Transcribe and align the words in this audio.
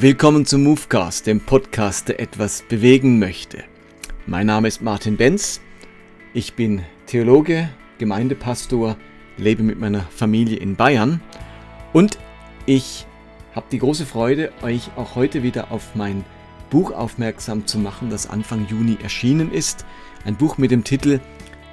Willkommen 0.00 0.46
zum 0.46 0.62
Movecast, 0.62 1.26
dem 1.26 1.40
Podcast, 1.40 2.06
der 2.06 2.20
etwas 2.20 2.62
bewegen 2.62 3.18
möchte. 3.18 3.64
Mein 4.26 4.46
Name 4.46 4.68
ist 4.68 4.80
Martin 4.80 5.16
Benz. 5.16 5.60
Ich 6.32 6.54
bin 6.54 6.84
Theologe, 7.06 7.68
Gemeindepastor, 7.98 8.96
lebe 9.38 9.64
mit 9.64 9.80
meiner 9.80 10.02
Familie 10.02 10.56
in 10.58 10.76
Bayern 10.76 11.20
und 11.92 12.16
ich 12.64 13.06
habe 13.56 13.66
die 13.72 13.80
große 13.80 14.06
Freude, 14.06 14.52
euch 14.62 14.88
auch 14.94 15.16
heute 15.16 15.42
wieder 15.42 15.72
auf 15.72 15.96
mein 15.96 16.24
Buch 16.70 16.92
aufmerksam 16.92 17.66
zu 17.66 17.80
machen, 17.80 18.08
das 18.08 18.30
Anfang 18.30 18.68
Juni 18.68 18.98
erschienen 19.02 19.50
ist. 19.50 19.84
Ein 20.24 20.36
Buch 20.36 20.58
mit 20.58 20.70
dem 20.70 20.84
Titel 20.84 21.18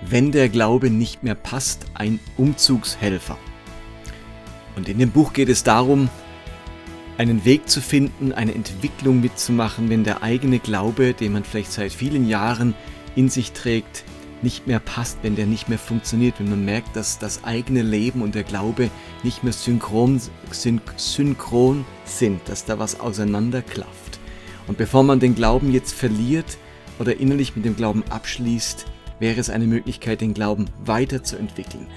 Wenn 0.02 0.32
der 0.32 0.50
Glaube 0.50 0.90
nicht 0.90 1.22
mehr 1.22 1.36
passt, 1.36 1.86
ein 1.94 2.20
Umzugshelfer. 2.38 3.38
Und 4.76 4.90
in 4.90 4.98
dem 4.98 5.12
Buch 5.12 5.32
geht 5.32 5.50
es 5.50 5.64
darum, 5.64 6.10
einen 7.18 7.46
Weg 7.46 7.70
zu 7.70 7.82
finden, 7.82 8.32
eine 8.34 8.54
Entwicklung 8.54 9.22
mitzumachen, 9.22 9.90
wenn 9.90 10.04
der 10.04 10.24
eigene 10.24 10.60
Glaube, 10.60 11.14
den 11.14 11.34
man 11.34 11.44
vielleicht 11.44 11.72
seit 11.72 11.94
vielen 11.94 12.28
Jahren 12.28 12.74
in 13.16 13.30
sich 13.30 13.54
trägt, 13.54 14.04
nicht 14.42 14.68
mehr 14.68 14.80
passt, 14.80 15.20
wenn 15.24 15.36
der 15.36 15.46
nicht 15.46 15.70
mehr 15.70 15.80
funktioniert, 15.80 16.36
wenn 16.40 16.50
man 16.50 16.66
merkt, 16.66 16.96
dass 16.96 17.18
das 17.18 17.44
eigene 17.44 17.82
Leben 17.82 18.22
und 18.22 18.36
der 18.36 18.44
Glaube 18.44 18.90
nicht 19.24 19.44
mehr 19.44 19.54
synchron, 19.54 20.22
syn 20.52 20.82
synchron 20.98 21.86
sind, 22.04 22.42
dass 22.48 22.66
da 22.66 22.78
was 22.78 23.00
auseinanderklafft. 23.00 24.20
Und 24.68 24.78
bevor 24.78 25.04
man 25.04 25.20
den 25.20 25.36
Glauben 25.36 25.72
jetzt 25.72 25.94
verliert 25.94 26.58
oder 27.00 27.20
innerlich 27.20 27.56
mit 27.56 27.66
dem 27.66 27.76
Glauben 27.76 28.04
abschließt, 28.10 28.86
wäre 29.20 29.40
es 29.40 29.50
eine 29.50 29.68
Möglichkeit, 29.68 30.22
den 30.22 30.34
Glauben 30.34 30.66
weiterzuentwickeln. 30.84 31.88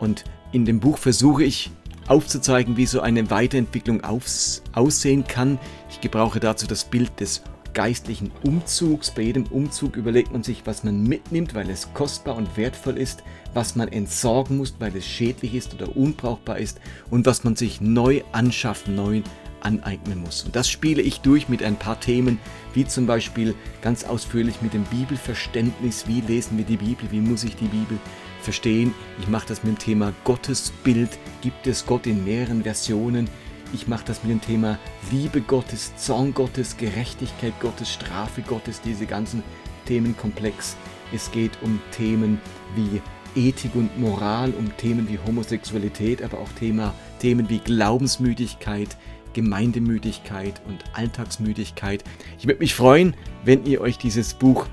Und 0.00 0.24
in 0.52 0.64
dem 0.64 0.80
Buch 0.80 0.98
versuche 0.98 1.44
ich 1.44 1.70
aufzuzeigen, 2.08 2.76
wie 2.76 2.86
so 2.86 3.00
eine 3.00 3.30
Weiterentwicklung 3.30 4.02
aufs, 4.02 4.62
aussehen 4.72 5.26
kann. 5.26 5.58
Ich 5.90 6.00
gebrauche 6.00 6.40
dazu 6.40 6.66
das 6.66 6.84
Bild 6.84 7.20
des 7.20 7.42
geistlichen 7.74 8.30
Umzugs. 8.44 9.10
Bei 9.10 9.22
jedem 9.22 9.44
Umzug 9.46 9.96
überlegt 9.96 10.32
man 10.32 10.42
sich, 10.42 10.62
was 10.64 10.84
man 10.84 11.02
mitnimmt, 11.02 11.54
weil 11.54 11.68
es 11.68 11.92
kostbar 11.92 12.36
und 12.36 12.56
wertvoll 12.56 12.96
ist, 12.96 13.22
was 13.52 13.76
man 13.76 13.88
entsorgen 13.88 14.56
muss, 14.58 14.74
weil 14.78 14.96
es 14.96 15.06
schädlich 15.06 15.54
ist 15.54 15.74
oder 15.74 15.94
unbrauchbar 15.96 16.58
ist 16.58 16.80
und 17.10 17.26
was 17.26 17.44
man 17.44 17.56
sich 17.56 17.80
neu 17.80 18.22
anschaffen, 18.32 18.94
neu 18.94 19.22
aneignen 19.60 20.20
muss. 20.20 20.44
Und 20.44 20.54
das 20.54 20.68
spiele 20.68 21.02
ich 21.02 21.20
durch 21.20 21.48
mit 21.48 21.62
ein 21.62 21.76
paar 21.76 21.98
Themen, 21.98 22.38
wie 22.74 22.86
zum 22.86 23.06
Beispiel 23.06 23.54
ganz 23.82 24.04
ausführlich 24.04 24.62
mit 24.62 24.74
dem 24.74 24.84
Bibelverständnis, 24.84 26.06
wie 26.06 26.20
lesen 26.20 26.58
wir 26.58 26.64
die 26.64 26.76
Bibel, 26.76 27.10
wie 27.10 27.20
muss 27.20 27.44
ich 27.44 27.56
die 27.56 27.66
Bibel 27.66 27.98
verstehen. 28.44 28.94
Ich 29.18 29.28
mache 29.28 29.48
das 29.48 29.64
mit 29.64 29.72
dem 29.72 29.78
Thema 29.78 30.12
Gottesbild. 30.24 31.10
Gibt 31.40 31.66
es 31.66 31.84
Gott 31.86 32.06
in 32.06 32.24
mehreren 32.24 32.62
Versionen? 32.62 33.28
Ich 33.72 33.88
mache 33.88 34.04
das 34.06 34.22
mit 34.22 34.30
dem 34.30 34.40
Thema 34.40 34.78
Liebe 35.10 35.40
Gottes, 35.40 35.96
Zorn 35.96 36.32
Gottes, 36.32 36.76
Gerechtigkeit 36.76 37.58
Gottes, 37.60 37.92
Strafe 37.92 38.42
Gottes, 38.42 38.80
diese 38.80 39.06
ganzen 39.06 39.42
Themenkomplex. 39.86 40.76
Es 41.12 41.30
geht 41.32 41.52
um 41.62 41.80
Themen 41.90 42.40
wie 42.76 43.00
Ethik 43.34 43.74
und 43.74 43.98
Moral, 43.98 44.52
um 44.56 44.74
Themen 44.76 45.08
wie 45.08 45.18
Homosexualität, 45.26 46.22
aber 46.22 46.38
auch 46.38 46.52
Thema, 46.52 46.94
Themen 47.18 47.48
wie 47.48 47.58
Glaubensmüdigkeit, 47.58 48.96
Gemeindemüdigkeit 49.32 50.62
und 50.68 50.84
Alltagsmüdigkeit. 50.92 52.04
Ich 52.38 52.46
würde 52.46 52.60
mich 52.60 52.74
freuen, 52.74 53.14
wenn 53.44 53.66
ihr 53.66 53.80
euch 53.80 53.98
dieses 53.98 54.34
Buch 54.34 54.66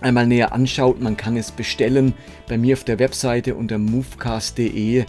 einmal 0.00 0.26
näher 0.26 0.52
anschaut. 0.52 1.00
Man 1.00 1.16
kann 1.16 1.36
es 1.36 1.50
bestellen 1.50 2.14
bei 2.48 2.58
mir 2.58 2.74
auf 2.74 2.84
der 2.84 2.98
Webseite 2.98 3.54
unter 3.54 3.78
movecast.de 3.78 5.04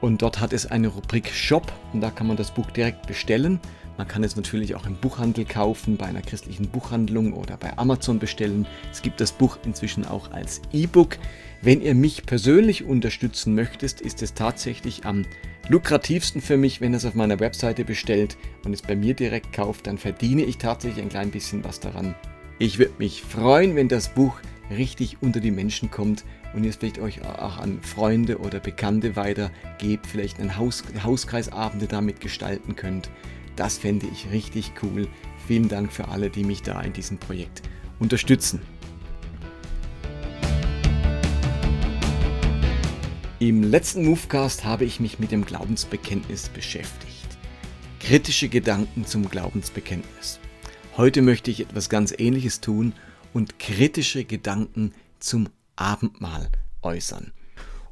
und 0.00 0.22
dort 0.22 0.40
hat 0.40 0.52
es 0.52 0.66
eine 0.66 0.88
Rubrik 0.88 1.30
Shop 1.30 1.72
und 1.92 2.00
da 2.00 2.10
kann 2.10 2.26
man 2.26 2.36
das 2.36 2.52
Buch 2.52 2.70
direkt 2.70 3.06
bestellen. 3.06 3.60
Man 3.98 4.08
kann 4.08 4.24
es 4.24 4.36
natürlich 4.36 4.74
auch 4.74 4.86
im 4.86 4.96
Buchhandel 4.96 5.44
kaufen, 5.44 5.96
bei 5.96 6.06
einer 6.06 6.22
christlichen 6.22 6.68
Buchhandlung 6.68 7.34
oder 7.34 7.56
bei 7.56 7.76
Amazon 7.76 8.18
bestellen. 8.18 8.66
Es 8.90 9.02
gibt 9.02 9.20
das 9.20 9.32
Buch 9.32 9.58
inzwischen 9.64 10.06
auch 10.06 10.32
als 10.32 10.62
E-Book. 10.72 11.18
Wenn 11.60 11.82
ihr 11.82 11.94
mich 11.94 12.24
persönlich 12.26 12.84
unterstützen 12.84 13.54
möchtet, 13.54 14.00
ist 14.00 14.22
es 14.22 14.34
tatsächlich 14.34 15.04
am 15.04 15.24
lukrativsten 15.68 16.40
für 16.40 16.56
mich, 16.56 16.80
wenn 16.80 16.94
ihr 16.94 16.96
es 16.96 17.04
auf 17.04 17.14
meiner 17.14 17.38
Webseite 17.38 17.84
bestellt 17.84 18.36
und 18.64 18.72
es 18.72 18.82
bei 18.82 18.96
mir 18.96 19.14
direkt 19.14 19.52
kauft, 19.52 19.86
dann 19.86 19.98
verdiene 19.98 20.42
ich 20.42 20.58
tatsächlich 20.58 21.02
ein 21.02 21.10
klein 21.10 21.30
bisschen 21.30 21.62
was 21.62 21.78
daran. 21.78 22.16
Ich 22.62 22.78
würde 22.78 22.92
mich 22.98 23.22
freuen, 23.22 23.74
wenn 23.74 23.88
das 23.88 24.14
Buch 24.14 24.36
richtig 24.70 25.16
unter 25.20 25.40
die 25.40 25.50
Menschen 25.50 25.90
kommt 25.90 26.24
und 26.54 26.62
ihr 26.62 26.70
es 26.70 26.76
vielleicht 26.76 27.00
euch 27.00 27.20
auch 27.22 27.58
an 27.58 27.82
Freunde 27.82 28.38
oder 28.38 28.60
Bekannte 28.60 29.16
weitergebt, 29.16 30.06
vielleicht 30.06 30.38
einen 30.38 30.56
Haus 30.56 30.84
Hauskreisabende 31.02 31.88
damit 31.88 32.20
gestalten 32.20 32.76
könnt. 32.76 33.10
Das 33.56 33.78
fände 33.78 34.06
ich 34.12 34.30
richtig 34.30 34.74
cool. 34.80 35.08
Vielen 35.48 35.66
Dank 35.68 35.92
für 35.92 36.06
alle, 36.06 36.30
die 36.30 36.44
mich 36.44 36.62
da 36.62 36.80
in 36.82 36.92
diesem 36.92 37.18
Projekt 37.18 37.62
unterstützen. 37.98 38.62
Im 43.40 43.64
letzten 43.64 44.04
Movecast 44.04 44.64
habe 44.64 44.84
ich 44.84 45.00
mich 45.00 45.18
mit 45.18 45.32
dem 45.32 45.44
Glaubensbekenntnis 45.44 46.48
beschäftigt. 46.50 47.26
Kritische 47.98 48.48
Gedanken 48.48 49.04
zum 49.04 49.28
Glaubensbekenntnis. 49.28 50.38
Heute 50.98 51.22
möchte 51.22 51.50
ich 51.50 51.60
etwas 51.60 51.88
ganz 51.88 52.12
Ähnliches 52.16 52.60
tun 52.60 52.92
und 53.32 53.58
kritische 53.58 54.24
Gedanken 54.24 54.92
zum 55.20 55.48
Abendmahl 55.74 56.50
äußern. 56.82 57.32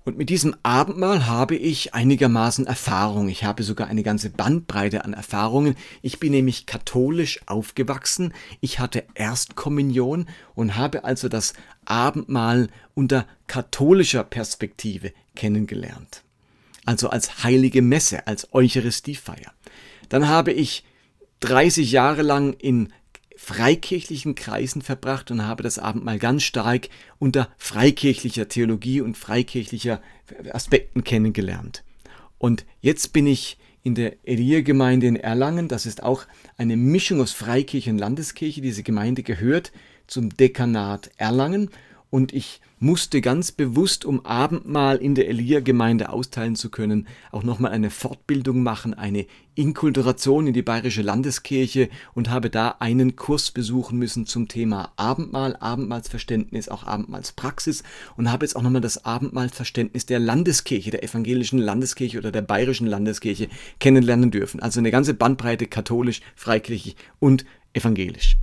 Und 0.05 0.19
mit 0.19 0.28
diesem 0.28 0.55
Abendmahl 0.62 1.27
habe 1.27 1.56
ich 1.56 1.94
einigermaßen 1.94 2.66
Erfahrung. 2.66 3.31
Ich 3.31 3.43
habe 3.43 3.62
sogar 3.62 3.88
eine 3.88 4.03
ganze 4.03 4.28
Bandbreite 4.28 5.06
an 5.06 5.15
Erfahrungen. 5.15 5.77
Ich 6.03 6.21
bin 6.21 6.33
nämlich 6.33 6.66
katholisch 6.66 7.41
aufgewachsen. 7.47 8.34
Ich 8.61 8.81
hatte 8.81 9.05
Erstkommunion 9.15 10.27
und 10.55 10.77
habe 10.77 11.05
also 11.05 11.31
das 11.31 11.55
Abendmahl 11.87 12.69
unter 12.94 13.27
katholischer 13.47 14.25
Perspektive 14.25 15.12
kennengelernt. 15.34 16.22
Also 16.84 17.09
als 17.09 17.44
heilige 17.44 17.81
Messe, 17.81 18.27
als 18.27 18.53
Eucharistiefeier. 18.53 19.53
Dann 20.11 20.28
habe 20.28 20.53
ich 20.53 20.84
30 21.41 21.91
Jahre 21.91 22.23
lang 22.23 22.55
in 22.55 22.93
freikirchlichen 23.37 24.34
Kreisen 24.34 24.83
verbracht 24.83 25.31
und 25.31 25.47
habe 25.47 25.62
das 25.62 25.78
Abendmahl 25.78 26.19
ganz 26.19 26.43
stark 26.43 26.89
unter 27.19 27.49
freikirchlicher 27.56 28.49
Theologie 28.49 29.01
und 29.01 29.17
freikirchlicher 29.17 30.03
Aspekten 30.53 31.05
kennengelernt. 31.05 31.83
Und 32.39 32.67
jetzt 32.81 33.15
bin 33.15 33.27
ich 33.27 33.59
in 33.83 33.95
der 33.95 34.17
Elia-Gemeinde 34.25 35.06
in 35.06 35.17
Erlangen. 35.17 35.69
Das 35.69 35.87
ist 35.87 36.03
auch 36.03 36.27
eine 36.59 36.77
Mischung 36.77 37.21
aus 37.21 37.33
Freikirche 37.33 37.91
und 37.91 37.99
Landeskirche. 37.99 38.61
Diese 38.61 38.83
Gemeinde 38.83 39.23
gehört 39.23 39.73
zum 40.06 40.29
Dekanat 40.29 41.11
Erlangen 41.17 41.71
und 42.11 42.34
ich 42.34 42.61
musste 42.81 43.21
ganz 43.21 43.53
bewusst, 43.53 44.07
um 44.07 44.25
Abendmahl 44.25 44.97
in 44.97 45.15
der 45.15 45.29
Elia-Gemeinde 45.29 46.09
austeilen 46.09 46.57
zu 46.57 46.71
können, 46.71 47.07
auch 47.31 47.43
nochmal 47.43 47.73
eine 47.73 47.91
Fortbildung 47.91 48.63
machen, 48.63 48.95
eine 48.95 49.27
Inkulturation 49.55 50.47
in 50.47 50.55
die 50.55 50.63
Bayerische 50.63 51.03
Landeskirche 51.03 51.91
und 52.15 52.31
habe 52.31 52.49
da 52.49 52.77
einen 52.81 53.17
Kurs 53.17 53.51
besuchen 53.51 53.99
müssen 53.99 54.25
zum 54.25 54.49
Thema 54.49 54.93
Abendmahl, 54.97 55.57
Abendmahlsverständnis, 55.57 56.71
auch 56.71 56.85
Abendmahlspraxis 56.85 57.83
und 58.17 58.33
habe 58.33 58.47
jetzt 58.47 58.57
auch 58.57 58.63
nochmal 58.63 58.81
das 58.81 59.05
Abendmahlsverständnis 59.05 60.07
der 60.07 60.19
Landeskirche, 60.19 60.91
der 60.91 61.05
evangelischen 61.05 61.59
Landeskirche 61.59 62.17
oder 62.17 62.33
der 62.33 62.43
Bayerischen 62.43 62.87
Landeskirche 62.87 63.49
kennenlernen 63.79 64.31
dürfen. 64.31 64.61
Also 64.61 64.81
eine 64.81 64.91
ganze 64.91 65.12
Bandbreite 65.12 65.67
katholisch, 65.67 66.23
freikirchlich 66.35 66.97
und 67.19 67.45
evangelisch. 67.75 68.39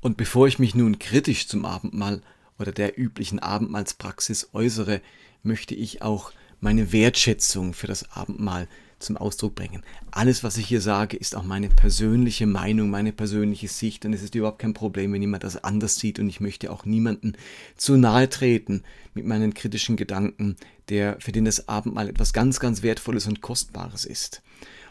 Und 0.00 0.16
bevor 0.16 0.46
ich 0.46 0.60
mich 0.60 0.76
nun 0.76 1.00
kritisch 1.00 1.48
zum 1.48 1.64
Abendmahl 1.64 2.20
oder 2.58 2.72
der 2.72 2.98
üblichen 2.98 3.38
Abendmahlspraxis 3.38 4.50
äußere, 4.52 5.00
möchte 5.42 5.74
ich 5.74 6.02
auch 6.02 6.32
meine 6.60 6.92
Wertschätzung 6.92 7.74
für 7.74 7.86
das 7.86 8.10
Abendmahl 8.12 8.68
zum 8.98 9.16
Ausdruck 9.16 9.54
bringen. 9.54 9.82
Alles, 10.10 10.42
was 10.42 10.56
ich 10.56 10.66
hier 10.66 10.80
sage, 10.80 11.16
ist 11.16 11.36
auch 11.36 11.42
meine 11.42 11.68
persönliche 11.68 12.46
Meinung, 12.46 12.90
meine 12.90 13.12
persönliche 13.12 13.68
Sicht 13.68 14.04
und 14.06 14.12
es 14.12 14.22
ist 14.22 14.34
überhaupt 14.34 14.60
kein 14.60 14.74
Problem, 14.74 15.12
wenn 15.12 15.20
jemand 15.20 15.44
das 15.44 15.62
anders 15.62 15.96
sieht 15.96 16.18
und 16.18 16.28
ich 16.28 16.40
möchte 16.40 16.72
auch 16.72 16.84
niemanden 16.84 17.34
zu 17.76 17.96
nahe 17.96 18.28
treten 18.28 18.82
mit 19.12 19.26
meinen 19.26 19.52
kritischen 19.52 19.96
Gedanken, 19.96 20.56
der 20.88 21.16
für 21.20 21.32
den 21.32 21.44
das 21.44 21.68
Abendmahl 21.68 22.08
etwas 22.08 22.32
ganz, 22.32 22.60
ganz 22.60 22.82
Wertvolles 22.82 23.26
und 23.26 23.42
Kostbares 23.42 24.04
ist. 24.04 24.42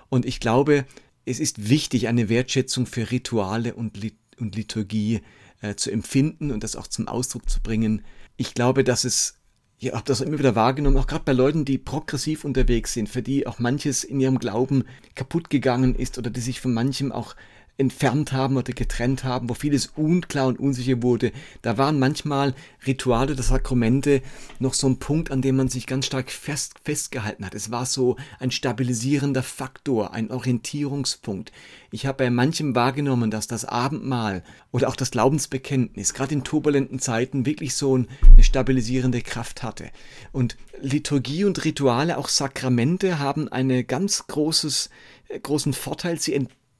Und 0.09 0.25
ich 0.25 0.39
glaube, 0.39 0.85
es 1.25 1.39
ist 1.39 1.69
wichtig, 1.69 2.07
eine 2.07 2.29
Wertschätzung 2.29 2.85
für 2.85 3.09
Rituale 3.09 3.73
und, 3.73 3.97
Liturgie 4.37 5.21
äh, 5.63 5.75
zu 5.75 5.91
empfinden 5.91 6.51
und 6.51 6.63
das 6.63 6.75
auch 6.75 6.87
zum 6.87 7.07
Ausdruck 7.07 7.49
zu 7.49 7.61
bringen. 7.61 8.03
Ich 8.35 8.53
glaube, 8.53 8.83
dass 8.83 9.05
es, 9.05 9.39
ich 9.79 9.93
habe 9.93 10.03
das 10.05 10.21
immer 10.21 10.37
wieder 10.37 10.55
wahrgenommen, 10.55 10.97
auch 10.97 11.07
gerade 11.07 11.23
bei 11.23 11.31
Leuten, 11.31 11.63
die 11.65 11.77
progressiv 11.77 12.43
unterwegs 12.43 12.93
sind, 12.93 13.07
für 13.07 13.21
die 13.21 13.47
auch 13.47 13.59
manches 13.59 14.03
in 14.03 14.19
ihrem 14.19 14.39
Glauben 14.39 14.83
kaputt 15.15 15.49
gegangen 15.49 15.95
ist 15.95 16.17
oder 16.17 16.29
die 16.29 16.41
sich 16.41 16.59
von 16.59 16.73
manchem 16.73 17.11
auch 17.11 17.35
entfernt 17.77 18.31
haben 18.31 18.55
oder 18.55 18.71
getrennt 18.71 19.23
haben, 19.23 19.49
wo 19.49 19.55
vieles 19.55 19.87
unklar 19.95 20.47
und 20.47 20.59
unsicher 20.59 21.01
wurde, 21.01 21.31
da 21.63 21.77
waren 21.77 21.97
manchmal 21.97 22.53
Rituale 22.85 23.33
oder 23.33 23.43
Sakramente 23.43 24.21
noch 24.59 24.73
so 24.73 24.87
ein 24.87 24.99
Punkt, 24.99 25.31
an 25.31 25.41
dem 25.41 25.55
man 25.55 25.69
sich 25.69 25.87
ganz 25.87 26.05
stark 26.05 26.29
fest, 26.29 26.75
festgehalten 26.83 27.45
hat. 27.45 27.55
Es 27.55 27.71
war 27.71 27.85
so 27.85 28.17
ein 28.39 28.51
stabilisierender 28.51 29.41
Faktor, 29.41 30.13
ein 30.13 30.29
Orientierungspunkt. 30.29 31.51
Ich 31.91 32.05
habe 32.05 32.23
bei 32.23 32.29
manchem 32.29 32.75
wahrgenommen, 32.75 33.31
dass 33.31 33.47
das 33.47 33.65
Abendmahl 33.65 34.43
oder 34.71 34.87
auch 34.87 34.95
das 34.95 35.11
Glaubensbekenntnis 35.11 36.13
gerade 36.13 36.33
in 36.33 36.43
turbulenten 36.43 36.99
Zeiten 36.99 37.45
wirklich 37.45 37.75
so 37.75 37.95
eine 37.95 38.07
stabilisierende 38.43 39.21
Kraft 39.21 39.63
hatte. 39.63 39.89
Und 40.31 40.57
Liturgie 40.79 41.45
und 41.45 41.63
Rituale, 41.65 42.17
auch 42.17 42.27
Sakramente, 42.27 43.19
haben 43.19 43.47
einen 43.47 43.87
ganz 43.87 44.27
großes, 44.27 44.89
äh, 45.29 45.39
großen 45.39 45.73
Vorteil. 45.73 46.19
Sie 46.19 46.33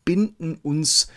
binden 0.06 0.60
uns 0.62 1.08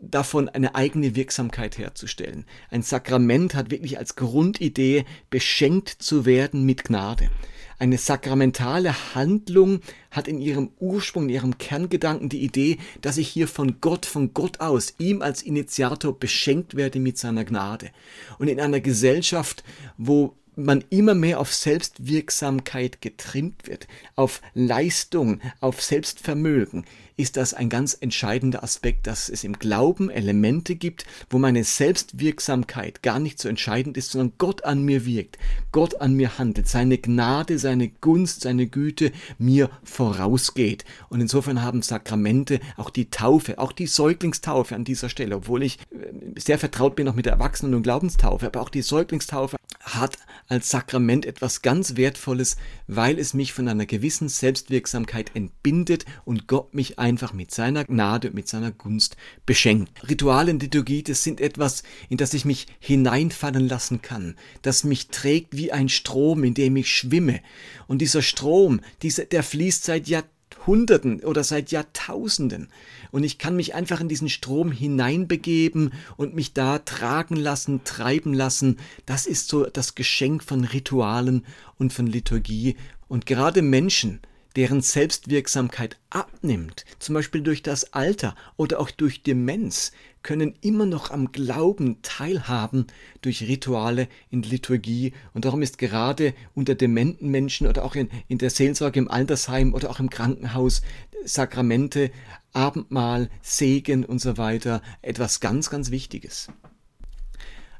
davon, 0.00 0.48
eine 0.48 0.74
eigene 0.74 1.16
Wirksamkeit 1.16 1.78
herzustellen. 1.78 2.44
Ein 2.70 2.82
Sakrament 2.82 3.54
hat 3.54 3.70
wirklich 3.70 3.98
als 3.98 4.16
Grundidee, 4.16 5.04
beschenkt 5.30 5.88
zu 5.88 6.26
werden 6.26 6.64
mit 6.64 6.84
Gnade. 6.84 7.30
Eine 7.78 7.98
sakramentale 7.98 9.14
Handlung 9.14 9.80
hat 10.10 10.28
in 10.28 10.40
ihrem 10.40 10.70
Ursprung, 10.78 11.24
in 11.24 11.34
ihrem 11.34 11.58
Kerngedanken 11.58 12.30
die 12.30 12.42
Idee, 12.42 12.78
dass 13.02 13.18
ich 13.18 13.28
hier 13.28 13.48
von 13.48 13.80
Gott, 13.82 14.06
von 14.06 14.32
Gott 14.32 14.60
aus, 14.60 14.94
ihm 14.98 15.20
als 15.20 15.42
Initiator 15.42 16.18
beschenkt 16.18 16.74
werde 16.74 17.00
mit 17.00 17.18
seiner 17.18 17.44
Gnade. 17.44 17.90
Und 18.38 18.48
in 18.48 18.60
einer 18.60 18.80
Gesellschaft, 18.80 19.62
wo 19.98 20.36
man 20.56 20.84
immer 20.88 21.14
mehr 21.14 21.38
auf 21.38 21.54
Selbstwirksamkeit 21.54 23.02
getrimmt 23.02 23.66
wird, 23.66 23.86
auf 24.14 24.40
Leistung, 24.54 25.42
auf 25.60 25.82
Selbstvermögen, 25.82 26.86
ist 27.18 27.38
das 27.38 27.54
ein 27.54 27.70
ganz 27.70 27.96
entscheidender 27.98 28.62
Aspekt, 28.62 29.06
dass 29.06 29.30
es 29.30 29.42
im 29.42 29.54
Glauben 29.54 30.10
Elemente 30.10 30.76
gibt, 30.76 31.06
wo 31.30 31.38
meine 31.38 31.64
Selbstwirksamkeit 31.64 33.02
gar 33.02 33.18
nicht 33.18 33.38
so 33.38 33.48
entscheidend 33.48 33.96
ist, 33.96 34.10
sondern 34.10 34.34
Gott 34.36 34.64
an 34.64 34.82
mir 34.82 35.06
wirkt, 35.06 35.38
Gott 35.72 36.00
an 36.00 36.14
mir 36.14 36.38
handelt, 36.38 36.68
seine 36.68 36.98
Gnade, 36.98 37.58
seine 37.58 37.88
Gunst, 37.88 38.42
seine 38.42 38.66
Güte 38.66 39.12
mir 39.38 39.70
vorausgeht. 39.82 40.84
Und 41.08 41.22
insofern 41.22 41.62
haben 41.62 41.80
Sakramente, 41.80 42.60
auch 42.76 42.90
die 42.90 43.08
Taufe, 43.08 43.58
auch 43.58 43.72
die 43.72 43.86
Säuglingstaufe 43.86 44.74
an 44.74 44.84
dieser 44.84 45.08
Stelle, 45.08 45.36
obwohl 45.36 45.62
ich 45.62 45.78
äh, 45.90 46.38
sehr 46.38 46.58
vertraut 46.58 46.96
bin 46.96 47.06
noch 47.06 47.14
mit 47.14 47.24
der 47.24 47.34
Erwachsenen- 47.34 47.74
und 47.74 47.82
Glaubenstaufe, 47.82 48.46
aber 48.46 48.60
auch 48.60 48.68
die 48.68 48.82
Säuglingstaufe 48.82 49.56
hat 49.80 50.18
als 50.48 50.70
Sakrament 50.70 51.26
etwas 51.26 51.62
ganz 51.62 51.96
Wertvolles, 51.96 52.56
weil 52.86 53.18
es 53.18 53.34
mich 53.34 53.52
von 53.52 53.68
einer 53.68 53.86
gewissen 53.86 54.28
Selbstwirksamkeit 54.28 55.34
entbindet 55.34 56.04
und 56.24 56.46
Gott 56.46 56.74
mich 56.74 56.98
einfach 57.06 57.32
mit 57.32 57.52
seiner 57.52 57.84
Gnade, 57.84 58.32
mit 58.32 58.48
seiner 58.48 58.72
Gunst 58.72 59.16
beschenkt. 59.46 59.92
Rituale 60.08 60.50
und 60.50 60.60
Liturgie, 60.60 61.04
das 61.04 61.22
sind 61.22 61.40
etwas, 61.40 61.84
in 62.08 62.16
das 62.16 62.34
ich 62.34 62.44
mich 62.44 62.66
hineinfallen 62.80 63.68
lassen 63.68 64.02
kann, 64.02 64.34
das 64.62 64.82
mich 64.82 65.06
trägt 65.08 65.56
wie 65.56 65.70
ein 65.70 65.88
Strom, 65.88 66.42
in 66.42 66.54
dem 66.54 66.74
ich 66.74 66.92
schwimme. 66.92 67.40
Und 67.86 68.02
dieser 68.02 68.22
Strom, 68.22 68.80
dieser, 69.02 69.24
der 69.24 69.44
fließt 69.44 69.84
seit 69.84 70.08
Jahrhunderten 70.08 71.20
oder 71.20 71.44
seit 71.44 71.70
Jahrtausenden. 71.70 72.70
Und 73.12 73.22
ich 73.22 73.38
kann 73.38 73.54
mich 73.54 73.76
einfach 73.76 74.00
in 74.00 74.08
diesen 74.08 74.28
Strom 74.28 74.72
hineinbegeben 74.72 75.92
und 76.16 76.34
mich 76.34 76.54
da 76.54 76.80
tragen 76.80 77.36
lassen, 77.36 77.84
treiben 77.84 78.34
lassen. 78.34 78.78
Das 79.06 79.26
ist 79.26 79.48
so 79.48 79.66
das 79.66 79.94
Geschenk 79.94 80.42
von 80.42 80.64
Ritualen 80.64 81.46
und 81.78 81.92
von 81.92 82.08
Liturgie. 82.08 82.74
Und 83.06 83.26
gerade 83.26 83.62
Menschen, 83.62 84.18
deren 84.56 84.80
Selbstwirksamkeit 84.80 85.98
abnimmt, 86.10 86.84
zum 86.98 87.14
Beispiel 87.14 87.42
durch 87.42 87.62
das 87.62 87.92
Alter 87.92 88.34
oder 88.56 88.80
auch 88.80 88.90
durch 88.90 89.22
Demenz, 89.22 89.92
können 90.22 90.56
immer 90.60 90.86
noch 90.86 91.12
am 91.12 91.30
Glauben 91.30 92.02
teilhaben 92.02 92.86
durch 93.22 93.42
Rituale 93.42 94.08
in 94.28 94.42
Liturgie. 94.42 95.12
Und 95.34 95.44
darum 95.44 95.62
ist 95.62 95.78
gerade 95.78 96.34
unter 96.54 96.74
dementen 96.74 97.30
Menschen 97.30 97.68
oder 97.68 97.84
auch 97.84 97.94
in, 97.94 98.08
in 98.26 98.38
der 98.38 98.50
Seelsorge 98.50 98.98
im 98.98 99.08
Altersheim 99.08 99.72
oder 99.72 99.88
auch 99.88 100.00
im 100.00 100.10
Krankenhaus 100.10 100.82
Sakramente, 101.24 102.10
Abendmahl, 102.52 103.30
Segen 103.42 104.04
und 104.04 104.20
so 104.20 104.36
weiter 104.36 104.82
etwas 105.02 105.40
ganz, 105.40 105.70
ganz 105.70 105.90
Wichtiges. 105.90 106.48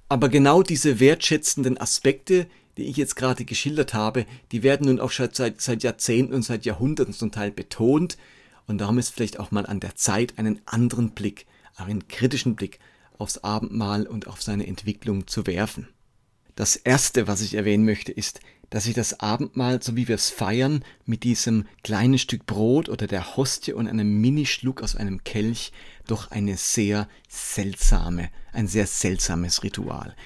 Aber 0.08 0.29
genau 0.29 0.62
diese 0.62 1.00
wertschätzenden 1.00 1.79
Aspekte, 1.79 2.46
die 2.76 2.84
ich 2.84 2.96
jetzt 2.96 3.17
gerade 3.17 3.44
geschildert 3.44 3.94
habe, 3.94 4.26
die 4.52 4.62
werden 4.62 4.87
nun 4.87 5.00
auch 5.00 5.11
schon 5.11 5.31
seit, 5.32 5.61
seit 5.61 5.82
Jahrzehnten 5.82 6.34
und 6.34 6.43
seit 6.43 6.64
Jahrhunderten 6.64 7.14
zum 7.14 7.32
Teil 7.32 7.50
betont. 7.50 8.17
Und 8.67 8.78
darum 8.78 8.99
ist 8.99 9.11
vielleicht 9.11 9.38
auch 9.38 9.50
mal 9.50 9.67
an 9.67 9.81
der 9.81 9.94
Zeit, 9.94 10.38
einen 10.38 10.61
anderen 10.67 11.11
Blick, 11.11 11.46
einen 11.76 12.08
kritischen 12.08 12.56
Blick 12.56 12.78
aufs 13.19 13.38
Abendmahl 13.38 14.06
und 14.06 14.26
auf 14.26 14.43
seine 14.43 14.67
Entwicklung 14.67 15.26
zu 15.26 15.46
werfen. 15.46 15.88
Das 16.55 16.76
Erste, 16.76 17.26
was 17.26 17.43
ich 17.43 17.55
erwähnen 17.55 17.84
möchte, 17.84 18.12
ist, 18.12 18.40
dass 18.70 18.87
ich 18.87 18.94
das 18.94 19.20
Abendmahl, 19.20 19.82
so 19.82 19.94
wie 19.94 20.08
wir 20.08 20.17
es 20.17 20.31
feiern, 20.31 20.84
mit 21.05 21.22
diesem 21.22 21.67
kleinen 21.82 22.19
Stück 22.19 22.46
Brot 22.46 22.88
oder 22.88 23.06
der 23.06 23.37
Hostie 23.37 23.72
und 23.72 23.87
einem 23.87 24.20
Minischluck 24.20 24.82
aus 24.82 24.96
einem 24.96 25.22
Kelch 25.22 25.72
doch 26.06 26.31
eine 26.31 26.56
sehr 26.56 27.08
seltsame, 27.29 28.31
ein 28.52 28.67
sehr 28.67 28.87
seltsames 28.87 29.62
Ritual. 29.62 30.17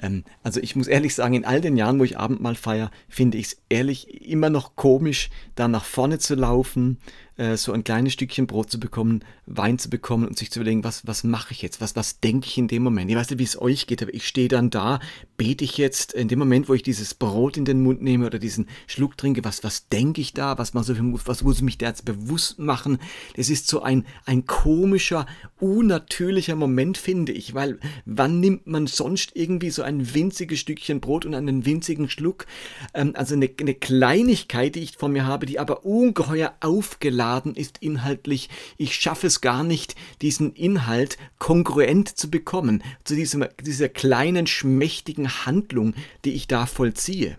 Ähm, 0.00 0.24
also 0.42 0.60
ich 0.60 0.76
muss 0.76 0.86
ehrlich 0.86 1.14
sagen, 1.14 1.34
in 1.34 1.44
all 1.44 1.60
den 1.60 1.76
Jahren, 1.76 1.98
wo 1.98 2.04
ich 2.04 2.18
Abendmahl 2.18 2.54
feiere, 2.54 2.90
finde 3.08 3.38
ich 3.38 3.46
es 3.46 3.56
ehrlich 3.68 4.28
immer 4.28 4.50
noch 4.50 4.76
komisch, 4.76 5.30
da 5.54 5.68
nach 5.68 5.84
vorne 5.84 6.18
zu 6.18 6.34
laufen, 6.34 6.98
äh, 7.36 7.56
so 7.56 7.72
ein 7.72 7.82
kleines 7.82 8.12
Stückchen 8.12 8.46
Brot 8.46 8.70
zu 8.70 8.78
bekommen, 8.78 9.24
Wein 9.46 9.78
zu 9.78 9.90
bekommen 9.90 10.26
und 10.28 10.38
sich 10.38 10.50
zu 10.50 10.60
überlegen, 10.60 10.84
was, 10.84 11.06
was 11.06 11.24
mache 11.24 11.52
ich 11.52 11.62
jetzt, 11.62 11.80
was, 11.80 11.96
was 11.96 12.20
denke 12.20 12.46
ich 12.46 12.58
in 12.58 12.68
dem 12.68 12.82
Moment. 12.82 13.10
Ich 13.10 13.16
weiß 13.16 13.30
nicht, 13.30 13.40
wie 13.40 13.44
es 13.44 13.60
euch 13.60 13.86
geht, 13.86 14.02
aber 14.02 14.14
ich 14.14 14.26
stehe 14.26 14.48
dann 14.48 14.70
da, 14.70 15.00
bete 15.36 15.64
ich 15.64 15.76
jetzt 15.76 16.12
in 16.12 16.28
dem 16.28 16.38
Moment, 16.38 16.68
wo 16.68 16.74
ich 16.74 16.82
dieses 16.82 17.14
Brot 17.14 17.56
in 17.56 17.64
den 17.64 17.82
Mund 17.82 18.02
nehme 18.02 18.26
oder 18.26 18.38
diesen 18.38 18.68
Schluck 18.86 19.16
trinke, 19.16 19.44
was, 19.44 19.64
was 19.64 19.88
denke 19.88 20.20
ich 20.20 20.32
da, 20.32 20.58
was, 20.58 20.74
man 20.74 20.84
so, 20.84 20.94
was 21.26 21.42
muss 21.42 21.56
ich 21.56 21.62
mich 21.62 21.78
da 21.78 21.88
jetzt 21.88 22.04
bewusst 22.04 22.58
machen. 22.60 22.98
Das 23.36 23.50
ist 23.50 23.66
so 23.66 23.82
ein, 23.82 24.06
ein 24.26 24.46
komischer, 24.46 25.26
unnatürlicher 25.58 26.54
Moment, 26.54 26.98
finde 26.98 27.32
ich, 27.32 27.54
weil 27.54 27.80
wann 28.04 28.38
nimmt 28.38 28.66
man 28.66 28.86
sonst 28.86 29.32
irgendwie 29.34 29.70
so 29.70 29.82
ein 29.82 30.14
winziges 30.14 30.60
Stückchen 30.60 31.00
Brot 31.00 31.26
und 31.26 31.34
einen 31.34 31.66
winzigen 31.66 32.08
Schluck? 32.08 32.46
Ähm, 32.94 33.12
also 33.14 33.34
eine, 33.34 33.50
eine 33.58 33.74
Kleinigkeit, 33.74 34.76
die 34.76 34.80
ich 34.80 34.96
vor 34.96 35.08
mir 35.08 35.26
habe, 35.26 35.46
die 35.46 35.58
aber 35.58 35.84
ungeheuer 35.84 36.54
aufgeladen 36.60 37.23
aufgeladen 37.24 37.54
ist 37.54 37.78
inhaltlich. 37.80 38.48
Ich 38.76 38.94
schaffe 38.94 39.26
es 39.26 39.40
gar 39.40 39.64
nicht, 39.64 39.94
diesen 40.22 40.52
Inhalt 40.52 41.16
kongruent 41.38 42.08
zu 42.08 42.30
bekommen, 42.30 42.82
zu 43.04 43.14
diesem, 43.14 43.46
dieser 43.60 43.88
kleinen, 43.88 44.46
schmächtigen 44.46 45.46
Handlung, 45.46 45.94
die 46.24 46.32
ich 46.32 46.46
da 46.46 46.66
vollziehe. 46.66 47.38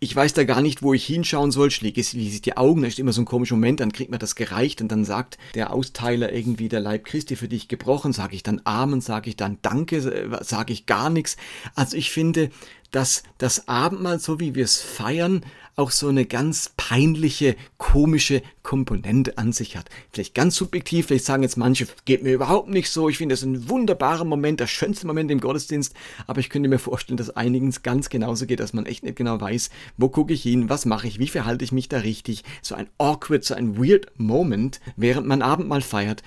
Ich 0.00 0.14
weiß 0.14 0.34
da 0.34 0.44
gar 0.44 0.62
nicht, 0.62 0.82
wo 0.82 0.94
ich 0.94 1.06
hinschauen 1.06 1.52
soll, 1.52 1.70
schläge 1.70 2.02
wie 2.12 2.40
die 2.40 2.56
Augen, 2.56 2.82
da 2.82 2.88
ist 2.88 2.98
immer 2.98 3.12
so 3.12 3.22
ein 3.22 3.26
komischer 3.26 3.54
Moment, 3.54 3.80
dann 3.80 3.92
kriegt 3.92 4.10
man 4.10 4.18
das 4.18 4.34
gereicht 4.34 4.82
und 4.82 4.90
dann 4.90 5.04
sagt 5.04 5.38
der 5.54 5.72
Austeiler 5.72 6.32
irgendwie 6.32 6.68
der 6.68 6.80
Leib 6.80 7.04
Christi 7.04 7.36
für 7.36 7.48
dich 7.48 7.68
gebrochen, 7.68 8.12
sage 8.12 8.34
ich 8.34 8.42
dann 8.42 8.60
Amen, 8.64 9.00
sage 9.00 9.30
ich 9.30 9.36
dann 9.36 9.58
Danke, 9.62 9.98
äh, 9.98 10.44
sage 10.44 10.72
ich 10.72 10.86
gar 10.86 11.08
nichts. 11.08 11.36
Also 11.74 11.96
ich 11.96 12.10
finde, 12.10 12.50
dass 12.90 13.22
das 13.38 13.68
Abendmahl, 13.68 14.18
so 14.18 14.40
wie 14.40 14.54
wir 14.54 14.64
es 14.64 14.80
feiern, 14.80 15.44
auch 15.76 15.90
so 15.90 16.08
eine 16.08 16.26
ganz 16.26 16.72
peinliche, 16.76 17.56
komische 17.78 18.42
Komponente 18.62 19.38
an 19.38 19.52
sich 19.52 19.76
hat. 19.76 19.88
Vielleicht 20.12 20.34
ganz 20.34 20.56
subjektiv, 20.56 21.06
vielleicht 21.06 21.24
sagen 21.24 21.42
jetzt 21.42 21.56
manche, 21.56 21.86
geht 22.04 22.22
mir 22.22 22.34
überhaupt 22.34 22.68
nicht 22.68 22.90
so, 22.90 23.08
ich 23.08 23.16
finde 23.16 23.32
das 23.32 23.42
ein 23.42 23.68
wunderbarer 23.68 24.24
Moment, 24.24 24.60
der 24.60 24.66
schönste 24.66 25.06
Moment 25.06 25.30
im 25.30 25.40
Gottesdienst, 25.40 25.94
aber 26.26 26.40
ich 26.40 26.50
könnte 26.50 26.68
mir 26.68 26.78
vorstellen, 26.78 27.16
dass 27.16 27.34
einigen 27.34 27.74
ganz 27.82 28.10
genauso 28.10 28.46
geht, 28.46 28.60
dass 28.60 28.74
man 28.74 28.86
echt 28.86 29.04
nicht 29.04 29.16
genau 29.16 29.40
weiß, 29.40 29.70
wo 29.96 30.08
gucke 30.08 30.34
ich 30.34 30.42
hin, 30.42 30.68
was 30.68 30.84
mache 30.84 31.06
ich, 31.06 31.18
wie 31.18 31.28
verhalte 31.28 31.64
ich 31.64 31.72
mich 31.72 31.88
da 31.88 31.98
richtig. 31.98 32.44
So 32.60 32.74
ein 32.74 32.88
awkward, 32.98 33.44
so 33.44 33.54
ein 33.54 33.78
weird 33.78 34.08
Moment, 34.18 34.80
während 34.96 35.26
man 35.26 35.40
Abendmahl 35.40 35.80
feiert. 35.80 36.22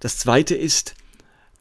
Das 0.00 0.18
zweite 0.18 0.54
ist, 0.54 0.94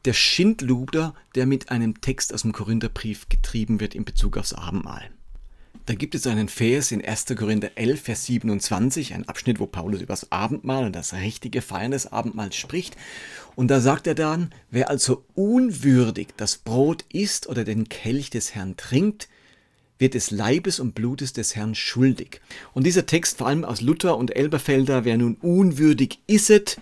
der 0.05 0.13
Schindluder, 0.13 1.13
der 1.35 1.45
mit 1.45 1.69
einem 1.69 2.01
Text 2.01 2.33
aus 2.33 2.43
dem 2.43 2.53
Korintherbrief 2.53 3.29
getrieben 3.29 3.79
wird 3.79 3.95
in 3.95 4.05
Bezug 4.05 4.37
aufs 4.37 4.53
Abendmahl. 4.53 5.09
Da 5.85 5.93
gibt 5.93 6.15
es 6.15 6.25
einen 6.25 6.49
Vers 6.49 6.91
in 6.91 7.05
1. 7.05 7.25
Korinther 7.37 7.71
11, 7.75 8.01
Vers 8.01 8.25
27, 8.25 9.13
ein 9.13 9.29
Abschnitt, 9.29 9.59
wo 9.59 9.67
Paulus 9.67 10.01
über 10.01 10.13
das 10.13 10.31
Abendmahl 10.31 10.85
und 10.85 10.95
das 10.95 11.13
richtige 11.13 11.61
Feiern 11.61 11.91
des 11.91 12.11
Abendmahls 12.11 12.55
spricht. 12.55 12.97
Und 13.55 13.69
da 13.69 13.79
sagt 13.79 14.07
er 14.07 14.15
dann, 14.15 14.49
wer 14.71 14.89
also 14.89 15.23
unwürdig 15.35 16.29
das 16.37 16.57
Brot 16.57 17.05
isst 17.13 17.47
oder 17.47 17.63
den 17.63 17.87
Kelch 17.87 18.31
des 18.31 18.55
Herrn 18.55 18.77
trinkt, 18.77 19.29
wird 19.99 20.15
des 20.15 20.31
Leibes 20.31 20.79
und 20.79 20.95
Blutes 20.95 21.33
des 21.33 21.55
Herrn 21.55 21.75
schuldig. 21.75 22.41
Und 22.73 22.85
dieser 22.85 23.05
Text, 23.05 23.37
vor 23.37 23.47
allem 23.47 23.63
aus 23.63 23.81
Luther 23.81 24.17
und 24.17 24.35
Elberfelder, 24.35 25.05
wer 25.05 25.17
nun 25.17 25.35
unwürdig 25.35 26.19
isset, 26.27 26.77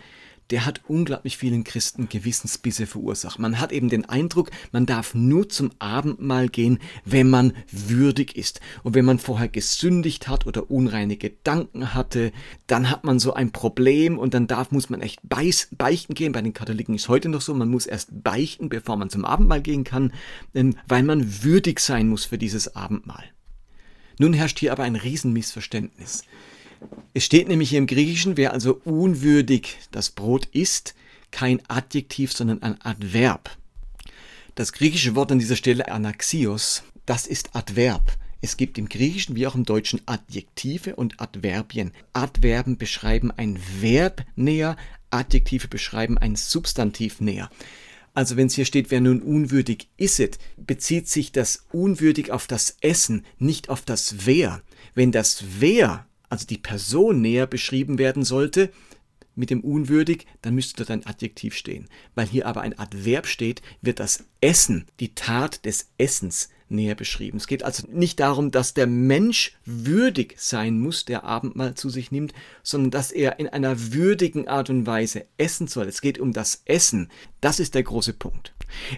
der 0.53 0.67
hat 0.67 0.81
unglaublich 0.87 1.35
vielen 1.35 1.63
Christen 1.63 2.09
Gewissensbisse 2.09 2.85
verursacht. 2.85 3.39
Man 3.39 3.59
hat 3.59 3.71
eben 3.71 3.89
den 3.89 4.05
Eindruck, 4.05 4.51
man 4.71 4.85
darf 4.85 5.15
nur 5.15 5.49
zum 5.49 5.71
Abendmahl 5.79 6.47
gehen, 6.47 6.77
wenn 7.05 7.27
man 7.27 7.53
würdig 7.71 8.37
ist. 8.37 8.61
Und 8.83 8.93
wenn 8.93 9.03
man 9.03 9.17
vorher 9.17 9.47
gesündigt 9.47 10.27
hat 10.27 10.45
oder 10.45 10.69
unreine 10.69 11.17
Gedanken 11.17 11.95
hatte, 11.95 12.31
dann 12.67 12.91
hat 12.91 13.03
man 13.03 13.17
so 13.17 13.33
ein 13.33 13.51
Problem 13.51 14.19
und 14.19 14.35
dann 14.35 14.45
darf, 14.45 14.69
muss 14.69 14.91
man 14.91 15.01
echt 15.01 15.21
beichten 15.27 16.13
gehen. 16.13 16.33
Bei 16.33 16.41
den 16.43 16.53
Katholiken 16.53 16.93
ist 16.93 17.09
heute 17.09 17.29
noch 17.29 17.41
so, 17.41 17.55
man 17.55 17.69
muss 17.69 17.87
erst 17.87 18.23
beichten, 18.23 18.69
bevor 18.69 18.95
man 18.95 19.09
zum 19.09 19.25
Abendmahl 19.25 19.63
gehen 19.63 19.83
kann, 19.83 20.13
weil 20.87 21.01
man 21.01 21.43
würdig 21.43 21.79
sein 21.79 22.07
muss 22.09 22.25
für 22.25 22.37
dieses 22.37 22.75
Abendmahl. 22.75 23.23
Nun 24.19 24.33
herrscht 24.33 24.59
hier 24.59 24.71
aber 24.71 24.83
ein 24.83 24.97
Riesenmissverständnis. 24.97 26.25
Es 27.13 27.23
steht 27.23 27.47
nämlich 27.47 27.69
hier 27.69 27.79
im 27.79 27.87
Griechischen, 27.87 28.37
wer 28.37 28.53
also 28.53 28.81
unwürdig 28.85 29.77
das 29.91 30.09
Brot 30.09 30.45
isst, 30.47 30.95
kein 31.31 31.61
Adjektiv, 31.67 32.33
sondern 32.33 32.61
ein 32.61 32.81
Adverb. 32.81 33.51
Das 34.55 34.73
griechische 34.73 35.15
Wort 35.15 35.31
an 35.31 35.39
dieser 35.39 35.55
Stelle 35.55 35.91
Anaxios, 35.91 36.83
das 37.05 37.27
ist 37.27 37.55
Adverb. 37.55 38.17
Es 38.41 38.57
gibt 38.57 38.77
im 38.77 38.89
Griechischen 38.89 39.35
wie 39.35 39.47
auch 39.47 39.55
im 39.55 39.63
Deutschen 39.63 40.01
Adjektive 40.05 40.95
und 40.95 41.21
Adverbien. 41.21 41.91
Adverben 42.13 42.77
beschreiben 42.77 43.31
ein 43.31 43.57
Verb 43.79 44.25
näher, 44.35 44.75
Adjektive 45.11 45.67
beschreiben 45.67 46.17
ein 46.17 46.35
Substantiv 46.35 47.21
näher. 47.21 47.49
Also 48.13 48.37
wenn 48.37 48.47
es 48.47 48.55
hier 48.55 48.65
steht, 48.65 48.91
wer 48.91 49.01
nun 49.01 49.21
unwürdig 49.21 49.87
isset, 49.97 50.37
bezieht 50.57 51.07
sich 51.07 51.31
das 51.31 51.65
unwürdig 51.71 52.31
auf 52.31 52.45
das 52.45 52.77
Essen, 52.81 53.25
nicht 53.39 53.69
auf 53.69 53.81
das 53.83 54.25
Wer. 54.25 54.61
Wenn 54.93 55.11
das 55.11 55.43
Wer 55.59 56.05
also 56.33 56.47
die 56.47 56.57
Person 56.57 57.21
näher 57.21 57.45
beschrieben 57.45 57.99
werden 57.99 58.23
sollte, 58.23 58.71
mit 59.35 59.51
dem 59.51 59.61
unwürdig, 59.61 60.25
dann 60.41 60.55
müsste 60.55 60.77
dort 60.77 60.89
ein 60.89 61.05
Adjektiv 61.05 61.53
stehen. 61.53 61.87
Weil 62.15 62.25
hier 62.25 62.47
aber 62.47 62.61
ein 62.61 62.77
Adverb 62.79 63.27
steht, 63.27 63.61
wird 63.83 63.99
das 63.99 64.25
Essen, 64.41 64.85
die 64.99 65.13
Tat 65.13 65.63
des 65.63 65.91
Essens 65.99 66.49
näher 66.73 66.95
beschrieben. 66.95 67.37
Es 67.37 67.47
geht 67.47 67.63
also 67.63 67.87
nicht 67.91 68.19
darum, 68.19 68.51
dass 68.51 68.73
der 68.73 68.87
Mensch 68.87 69.55
würdig 69.65 70.35
sein 70.37 70.79
muss, 70.79 71.05
der 71.05 71.23
Abendmahl 71.23 71.75
zu 71.75 71.89
sich 71.89 72.11
nimmt, 72.11 72.33
sondern 72.63 72.91
dass 72.91 73.11
er 73.11 73.39
in 73.39 73.47
einer 73.47 73.93
würdigen 73.93 74.47
Art 74.47 74.69
und 74.69 74.85
Weise 74.85 75.25
essen 75.37 75.67
soll. 75.67 75.87
Es 75.87 76.01
geht 76.01 76.19
um 76.19 76.33
das 76.33 76.63
Essen. 76.65 77.09
Das 77.41 77.59
ist 77.59 77.75
der 77.75 77.83
große 77.83 78.13
Punkt. 78.13 78.53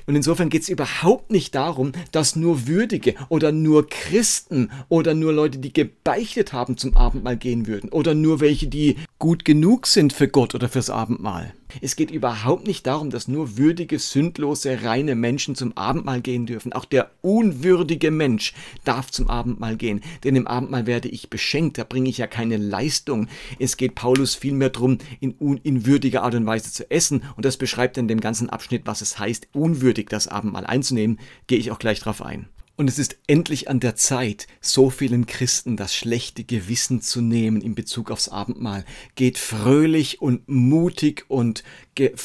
Und 0.05 0.15
insofern 0.15 0.49
geht 0.49 0.63
es 0.63 0.69
überhaupt 0.69 1.31
nicht 1.31 1.55
darum, 1.55 1.91
dass 2.11 2.35
nur 2.35 2.67
Würdige 2.67 3.15
oder 3.29 3.51
nur 3.51 3.87
Christen 3.87 4.71
oder 4.89 5.13
nur 5.13 5.33
Leute, 5.33 5.59
die 5.59 5.73
gebeichtet 5.73 6.53
haben, 6.53 6.77
zum 6.77 6.95
Abendmahl 6.95 7.37
gehen 7.37 7.67
würden 7.67 7.89
oder 7.89 8.13
nur 8.13 8.39
welche, 8.39 8.67
die 8.67 8.97
gut 9.19 9.45
genug 9.45 9.87
sind 9.87 10.13
für 10.13 10.27
Gott 10.27 10.55
oder 10.55 10.69
fürs 10.69 10.89
Abendmahl. 10.89 11.53
Es 11.81 11.95
geht 11.95 12.11
überhaupt 12.11 12.67
nicht 12.67 12.87
darum, 12.87 13.09
dass 13.09 13.27
nur 13.27 13.57
würdige, 13.57 13.99
sündlose, 13.99 14.83
reine 14.83 15.15
Menschen 15.15 15.55
zum 15.55 15.75
Abendmahl 15.77 16.21
gehen 16.21 16.45
dürfen. 16.45 16.73
Auch 16.73 16.85
der 16.85 17.11
unwürdige 17.21 18.11
Mensch 18.11 18.53
darf 18.83 19.11
zum 19.11 19.29
Abendmahl 19.29 19.77
gehen, 19.77 20.01
denn 20.23 20.35
im 20.35 20.47
Abendmahl 20.47 20.87
werde 20.87 21.09
ich 21.09 21.29
beschenkt, 21.29 21.77
da 21.77 21.83
bringe 21.83 22.09
ich 22.09 22.17
ja 22.17 22.27
keine 22.27 22.57
Leistung. 22.57 23.27
Es 23.59 23.77
geht 23.77 23.95
Paulus 23.95 24.35
vielmehr 24.35 24.69
darum, 24.69 24.97
in, 25.19 25.35
in 25.63 25.85
würdiger 25.85 26.23
Art 26.23 26.35
und 26.35 26.45
Weise 26.45 26.71
zu 26.71 26.89
essen 26.89 27.23
und 27.35 27.45
das 27.45 27.57
beschreibt 27.57 27.97
in 27.97 28.07
dem 28.07 28.19
ganzen 28.19 28.49
Abschnitt, 28.49 28.83
was 28.85 29.01
es 29.01 29.19
heißt, 29.19 29.49
unwürdig 29.53 30.07
das 30.09 30.27
Abendmahl 30.27 30.65
einzunehmen, 30.65 31.19
gehe 31.47 31.59
ich 31.59 31.71
auch 31.71 31.79
gleich 31.79 31.99
drauf 31.99 32.21
ein. 32.21 32.47
Und 32.77 32.89
es 32.89 32.99
ist 32.99 33.17
endlich 33.27 33.69
an 33.69 33.79
der 33.79 33.95
Zeit, 33.95 34.47
so 34.59 34.89
vielen 34.89 35.27
Christen 35.27 35.77
das 35.77 35.95
schlechte 35.95 36.43
Gewissen 36.43 37.01
zu 37.01 37.21
nehmen 37.21 37.61
in 37.61 37.73
Bezug 37.73 38.11
aufs 38.11 38.27
Abendmahl. 38.27 38.83
Geht 39.15 39.37
fröhlich 39.37 40.21
und 40.21 40.49
mutig 40.49 41.23
und 41.29 41.63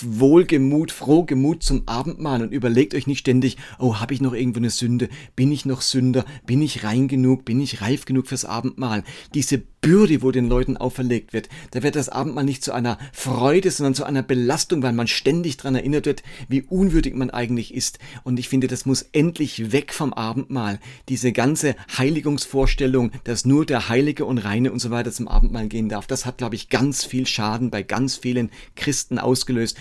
wohlgemut, 0.02 0.90
frohgemut 0.90 1.62
zum 1.62 1.86
Abendmahl 1.86 2.42
und 2.42 2.50
überlegt 2.50 2.94
euch 2.96 3.06
nicht 3.06 3.20
ständig, 3.20 3.58
oh, 3.78 4.00
habe 4.00 4.12
ich 4.12 4.20
noch 4.20 4.32
irgendwo 4.32 4.58
eine 4.58 4.70
Sünde? 4.70 5.08
Bin 5.36 5.52
ich 5.52 5.66
noch 5.66 5.82
Sünder? 5.82 6.24
Bin 6.46 6.62
ich 6.62 6.82
rein 6.82 7.06
genug? 7.06 7.44
Bin 7.44 7.60
ich 7.60 7.80
reif 7.80 8.04
genug 8.04 8.26
fürs 8.26 8.44
Abendmahl? 8.44 9.04
Diese 9.34 9.62
Bürde, 9.82 10.20
wo 10.20 10.30
den 10.30 10.46
Leuten 10.46 10.76
auferlegt 10.76 11.32
wird, 11.32 11.48
da 11.70 11.82
wird 11.82 11.96
das 11.96 12.10
Abendmahl 12.10 12.44
nicht 12.44 12.62
zu 12.62 12.72
einer 12.72 12.98
Freude, 13.12 13.70
sondern 13.70 13.94
zu 13.94 14.04
einer 14.04 14.22
Belastung, 14.22 14.82
weil 14.82 14.92
man 14.92 15.06
ständig 15.06 15.56
daran 15.56 15.74
erinnert 15.74 16.04
wird, 16.04 16.22
wie 16.48 16.62
unwürdig 16.62 17.14
man 17.14 17.30
eigentlich 17.30 17.72
ist. 17.72 17.98
Und 18.22 18.38
ich 18.38 18.50
finde, 18.50 18.66
das 18.66 18.84
muss 18.84 19.06
endlich 19.12 19.72
weg 19.72 19.94
vom 19.94 20.12
Abendmahl. 20.12 20.80
Diese 21.08 21.32
ganze 21.32 21.76
Heiligungsvorstellung, 21.96 23.10
dass 23.24 23.46
nur 23.46 23.64
der 23.64 23.88
Heilige 23.88 24.26
und 24.26 24.38
Reine 24.38 24.70
und 24.70 24.80
so 24.80 24.90
weiter 24.90 25.12
zum 25.12 25.28
Abendmahl 25.28 25.68
gehen 25.68 25.88
darf, 25.88 26.06
das 26.06 26.26
hat, 26.26 26.36
glaube 26.36 26.56
ich, 26.56 26.68
ganz 26.68 27.04
viel 27.04 27.26
Schaden 27.26 27.70
bei 27.70 27.82
ganz 27.82 28.16
vielen 28.16 28.50
Christen 28.76 29.18
ausgelöst. 29.18 29.78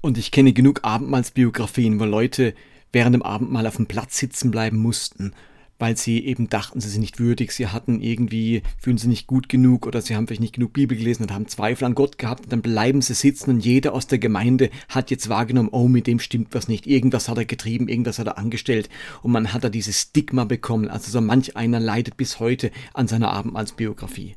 Und 0.00 0.18
ich 0.18 0.32
kenne 0.32 0.52
genug 0.52 0.80
Abendmahlsbiografien, 0.82 2.00
wo 2.00 2.04
Leute 2.04 2.54
während 2.92 3.14
dem 3.14 3.22
Abendmahl 3.22 3.68
auf 3.68 3.76
dem 3.76 3.86
Platz 3.86 4.18
sitzen 4.18 4.50
bleiben 4.50 4.78
mussten, 4.78 5.34
weil 5.80 5.96
sie 5.96 6.24
eben 6.24 6.48
dachten, 6.48 6.80
sie 6.80 6.88
sind 6.88 7.00
nicht 7.00 7.18
würdig, 7.18 7.52
sie 7.52 7.66
hatten 7.66 8.00
irgendwie, 8.00 8.62
fühlen 8.78 8.98
sie 8.98 9.08
nicht 9.08 9.26
gut 9.26 9.48
genug 9.48 9.86
oder 9.86 10.02
sie 10.02 10.14
haben 10.14 10.26
vielleicht 10.26 10.42
nicht 10.42 10.54
genug 10.54 10.74
Bibel 10.74 10.96
gelesen 10.96 11.24
und 11.24 11.32
haben 11.32 11.48
Zweifel 11.48 11.86
an 11.86 11.94
Gott 11.94 12.18
gehabt 12.18 12.44
und 12.44 12.52
dann 12.52 12.62
bleiben 12.62 13.00
sie 13.02 13.14
sitzen 13.14 13.50
und 13.50 13.64
jeder 13.64 13.94
aus 13.94 14.06
der 14.06 14.18
Gemeinde 14.18 14.70
hat 14.88 15.10
jetzt 15.10 15.28
wahrgenommen, 15.30 15.70
oh, 15.72 15.88
mit 15.88 16.06
dem 16.06 16.20
stimmt 16.20 16.54
was 16.54 16.68
nicht, 16.68 16.86
irgendwas 16.86 17.28
hat 17.28 17.38
er 17.38 17.46
getrieben, 17.46 17.88
irgendwas 17.88 18.18
hat 18.18 18.26
er 18.26 18.38
angestellt 18.38 18.90
und 19.22 19.32
man 19.32 19.52
hat 19.52 19.64
da 19.64 19.70
dieses 19.70 20.00
Stigma 20.00 20.44
bekommen. 20.44 20.88
Also 20.88 21.10
so 21.10 21.20
manch 21.20 21.56
einer 21.56 21.80
leidet 21.80 22.16
bis 22.16 22.38
heute 22.38 22.70
an 22.92 23.08
seiner 23.08 23.32
Abendmahlsbiografie. 23.32 24.36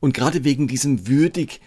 Und 0.00 0.14
gerade 0.14 0.44
wegen 0.44 0.66
diesem 0.66 1.06
würdig 1.06 1.60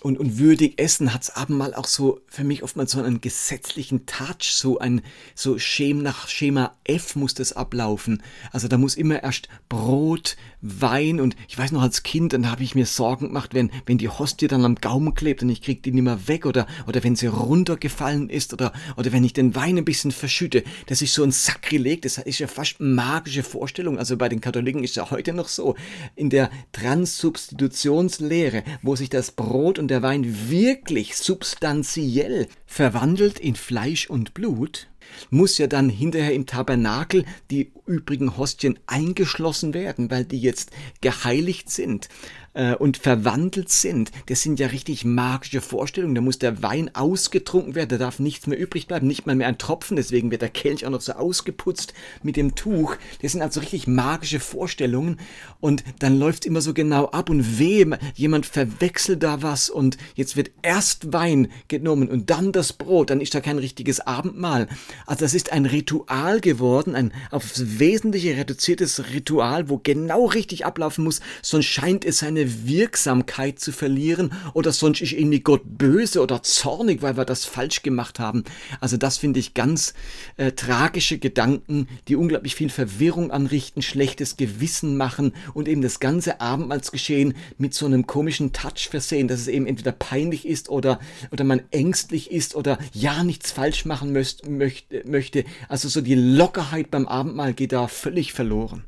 und, 0.00 0.18
und 0.18 0.38
würdig 0.38 0.78
essen 0.78 1.12
hat's 1.12 1.30
Abendmahl 1.30 1.74
auch 1.74 1.86
so 1.86 2.20
für 2.28 2.44
mich 2.44 2.62
oftmals 2.62 2.92
so 2.92 3.02
einen 3.02 3.20
gesetzlichen 3.20 4.06
Touch, 4.06 4.52
so 4.52 4.78
ein 4.78 5.02
so 5.34 5.58
Schema 5.58 6.02
nach 6.02 6.28
Schema 6.28 6.76
F 6.84 7.16
muss 7.16 7.34
das 7.34 7.52
ablaufen. 7.52 8.22
Also 8.52 8.68
da 8.68 8.78
muss 8.78 8.94
immer 8.94 9.22
erst 9.22 9.48
Brot, 9.68 10.36
Wein 10.60 11.20
und 11.20 11.36
ich 11.48 11.56
weiß 11.56 11.72
noch 11.72 11.82
als 11.82 12.02
Kind, 12.02 12.32
dann 12.32 12.50
habe 12.50 12.62
ich 12.62 12.74
mir 12.74 12.86
Sorgen 12.86 13.28
gemacht, 13.28 13.54
wenn 13.54 13.70
wenn 13.86 13.98
die 13.98 14.08
Hostie 14.08 14.48
dann 14.48 14.64
am 14.64 14.74
Gaumen 14.74 15.14
klebt 15.14 15.42
und 15.42 15.50
ich 15.50 15.62
krieg 15.62 15.82
die 15.82 15.92
nicht 15.92 16.02
mehr 16.02 16.26
weg 16.26 16.46
oder 16.46 16.66
oder 16.86 17.02
wenn 17.04 17.16
sie 17.16 17.26
runtergefallen 17.26 18.28
ist 18.28 18.52
oder 18.52 18.72
oder 18.96 19.12
wenn 19.12 19.24
ich 19.24 19.32
den 19.32 19.54
Wein 19.54 19.78
ein 19.78 19.84
bisschen 19.84 20.10
verschütte. 20.10 20.64
Das 20.86 21.02
ist 21.02 21.14
so 21.14 21.22
ein 21.22 21.30
Sakrileg, 21.30 22.02
das 22.02 22.18
ist 22.18 22.40
ja 22.40 22.46
fast 22.46 22.80
magische 22.80 23.42
Vorstellung. 23.42 23.98
Also 23.98 24.16
bei 24.16 24.28
den 24.28 24.40
Katholiken 24.40 24.82
ist 24.82 24.96
ja 24.96 25.10
heute 25.10 25.32
noch 25.32 25.48
so 25.48 25.76
in 26.16 26.30
der 26.30 26.50
Transsubstitutionslehre, 26.72 28.64
wo 28.82 28.96
sich 28.96 29.10
das 29.10 29.30
Brot 29.30 29.78
und 29.78 29.88
der 29.88 30.02
Wein 30.02 30.50
wirklich 30.50 31.16
substanziell 31.16 32.48
verwandelt 32.66 33.38
in 33.38 33.54
Fleisch 33.54 34.10
und 34.10 34.34
Blut, 34.34 34.88
muss 35.30 35.58
ja 35.58 35.66
dann 35.66 35.88
hinterher 35.88 36.34
im 36.34 36.46
Tabernakel 36.46 37.24
die 37.50 37.72
übrigen 37.86 38.36
Hostien 38.36 38.78
eingeschlossen 38.86 39.74
werden, 39.74 40.10
weil 40.10 40.24
die 40.24 40.40
jetzt 40.40 40.70
geheiligt 41.00 41.70
sind 41.70 42.08
äh, 42.54 42.74
und 42.74 42.96
verwandelt 42.96 43.70
sind. 43.70 44.10
Das 44.26 44.42
sind 44.42 44.58
ja 44.58 44.68
richtig 44.68 45.04
magische 45.04 45.60
Vorstellungen. 45.60 46.14
Da 46.14 46.20
muss 46.20 46.38
der 46.38 46.62
Wein 46.62 46.94
ausgetrunken 46.94 47.74
werden, 47.74 47.90
da 47.90 47.98
darf 47.98 48.18
nichts 48.18 48.46
mehr 48.46 48.58
übrig 48.58 48.86
bleiben, 48.86 49.06
nicht 49.06 49.26
mal 49.26 49.36
mehr 49.36 49.48
ein 49.48 49.58
Tropfen. 49.58 49.96
Deswegen 49.96 50.30
wird 50.30 50.42
der 50.42 50.48
Kelch 50.48 50.84
auch 50.84 50.90
noch 50.90 51.00
so 51.00 51.12
ausgeputzt 51.12 51.94
mit 52.22 52.36
dem 52.36 52.54
Tuch. 52.54 52.96
Das 53.22 53.32
sind 53.32 53.42
also 53.42 53.60
richtig 53.60 53.86
magische 53.86 54.40
Vorstellungen. 54.40 55.18
Und 55.60 55.84
dann 56.00 56.18
läuft 56.18 56.44
es 56.44 56.46
immer 56.46 56.60
so 56.60 56.74
genau 56.74 57.06
ab 57.06 57.30
und 57.30 57.58
weh, 57.58 57.86
jemand 58.14 58.46
verwechselt 58.46 59.22
da 59.22 59.42
was 59.42 59.70
und 59.70 59.98
jetzt 60.14 60.36
wird 60.36 60.50
erst 60.62 61.12
Wein 61.12 61.48
genommen 61.68 62.08
und 62.08 62.30
dann 62.30 62.52
das 62.52 62.72
Brot. 62.72 63.10
Dann 63.10 63.20
ist 63.20 63.34
da 63.34 63.40
kein 63.40 63.58
richtiges 63.58 64.00
Abendmahl. 64.00 64.68
Also 65.06 65.24
das 65.24 65.34
ist 65.34 65.52
ein 65.52 65.66
Ritual 65.66 66.40
geworden, 66.40 66.94
ein 66.94 67.12
aufs 67.30 67.78
Wesentliche 67.78 68.36
reduziertes 68.36 69.10
Ritual, 69.12 69.68
wo 69.68 69.78
genau 69.78 70.26
richtig 70.26 70.66
ablaufen 70.66 71.04
muss, 71.04 71.20
sonst 71.42 71.66
scheint 71.66 72.04
es 72.04 72.18
seine 72.18 72.37
Wirksamkeit 72.46 73.58
zu 73.58 73.72
verlieren 73.72 74.32
oder 74.54 74.72
sonst 74.72 75.00
ist 75.00 75.12
irgendwie 75.12 75.40
Gott 75.40 75.62
böse 75.64 76.22
oder 76.22 76.42
zornig, 76.42 77.02
weil 77.02 77.16
wir 77.16 77.24
das 77.24 77.44
falsch 77.44 77.82
gemacht 77.82 78.18
haben. 78.18 78.44
Also 78.80 78.96
das 78.96 79.18
finde 79.18 79.40
ich 79.40 79.54
ganz 79.54 79.94
äh, 80.36 80.52
tragische 80.52 81.18
Gedanken, 81.18 81.88
die 82.08 82.16
unglaublich 82.16 82.54
viel 82.54 82.70
Verwirrung 82.70 83.30
anrichten, 83.30 83.82
schlechtes 83.82 84.36
Gewissen 84.36 84.96
machen 84.96 85.32
und 85.54 85.68
eben 85.68 85.82
das 85.82 86.00
ganze 86.00 86.40
Abendmahlsgeschehen 86.40 87.34
mit 87.58 87.74
so 87.74 87.86
einem 87.86 88.06
komischen 88.06 88.52
Touch 88.52 88.88
versehen, 88.90 89.28
dass 89.28 89.40
es 89.40 89.48
eben 89.48 89.66
entweder 89.66 89.92
peinlich 89.92 90.46
ist 90.46 90.68
oder, 90.68 91.00
oder 91.30 91.44
man 91.44 91.62
ängstlich 91.70 92.30
ist 92.30 92.54
oder 92.54 92.78
ja 92.92 93.24
nichts 93.24 93.52
falsch 93.52 93.84
machen 93.84 94.12
möcht, 94.12 94.48
möchte. 94.48 95.44
Also 95.68 95.88
so 95.88 96.00
die 96.00 96.14
Lockerheit 96.14 96.90
beim 96.90 97.06
Abendmahl 97.06 97.54
geht 97.54 97.72
da 97.72 97.88
völlig 97.88 98.32
verloren. 98.32 98.84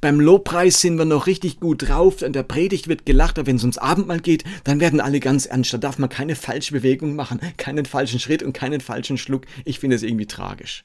Beim 0.00 0.20
Lobpreis 0.20 0.80
sind 0.80 0.98
wir 0.98 1.04
noch 1.04 1.26
richtig 1.26 1.60
gut 1.60 1.88
drauf, 1.88 2.22
an 2.22 2.32
der 2.32 2.42
Predigt 2.42 2.88
wird 2.88 3.06
gelacht, 3.06 3.38
aber 3.38 3.46
wenn 3.46 3.56
es 3.56 3.62
ums 3.62 3.78
Abendmahl 3.78 4.20
geht, 4.20 4.44
dann 4.64 4.80
werden 4.80 5.00
alle 5.00 5.20
ganz 5.20 5.46
ernst. 5.46 5.72
Da 5.72 5.78
darf 5.78 5.98
man 5.98 6.08
keine 6.08 6.36
falsche 6.36 6.72
Bewegung 6.72 7.14
machen, 7.14 7.40
keinen 7.56 7.84
falschen 7.84 8.20
Schritt 8.20 8.42
und 8.42 8.52
keinen 8.52 8.80
falschen 8.80 9.18
Schluck. 9.18 9.46
Ich 9.64 9.78
finde 9.78 9.96
es 9.96 10.02
irgendwie 10.02 10.26
tragisch. 10.26 10.84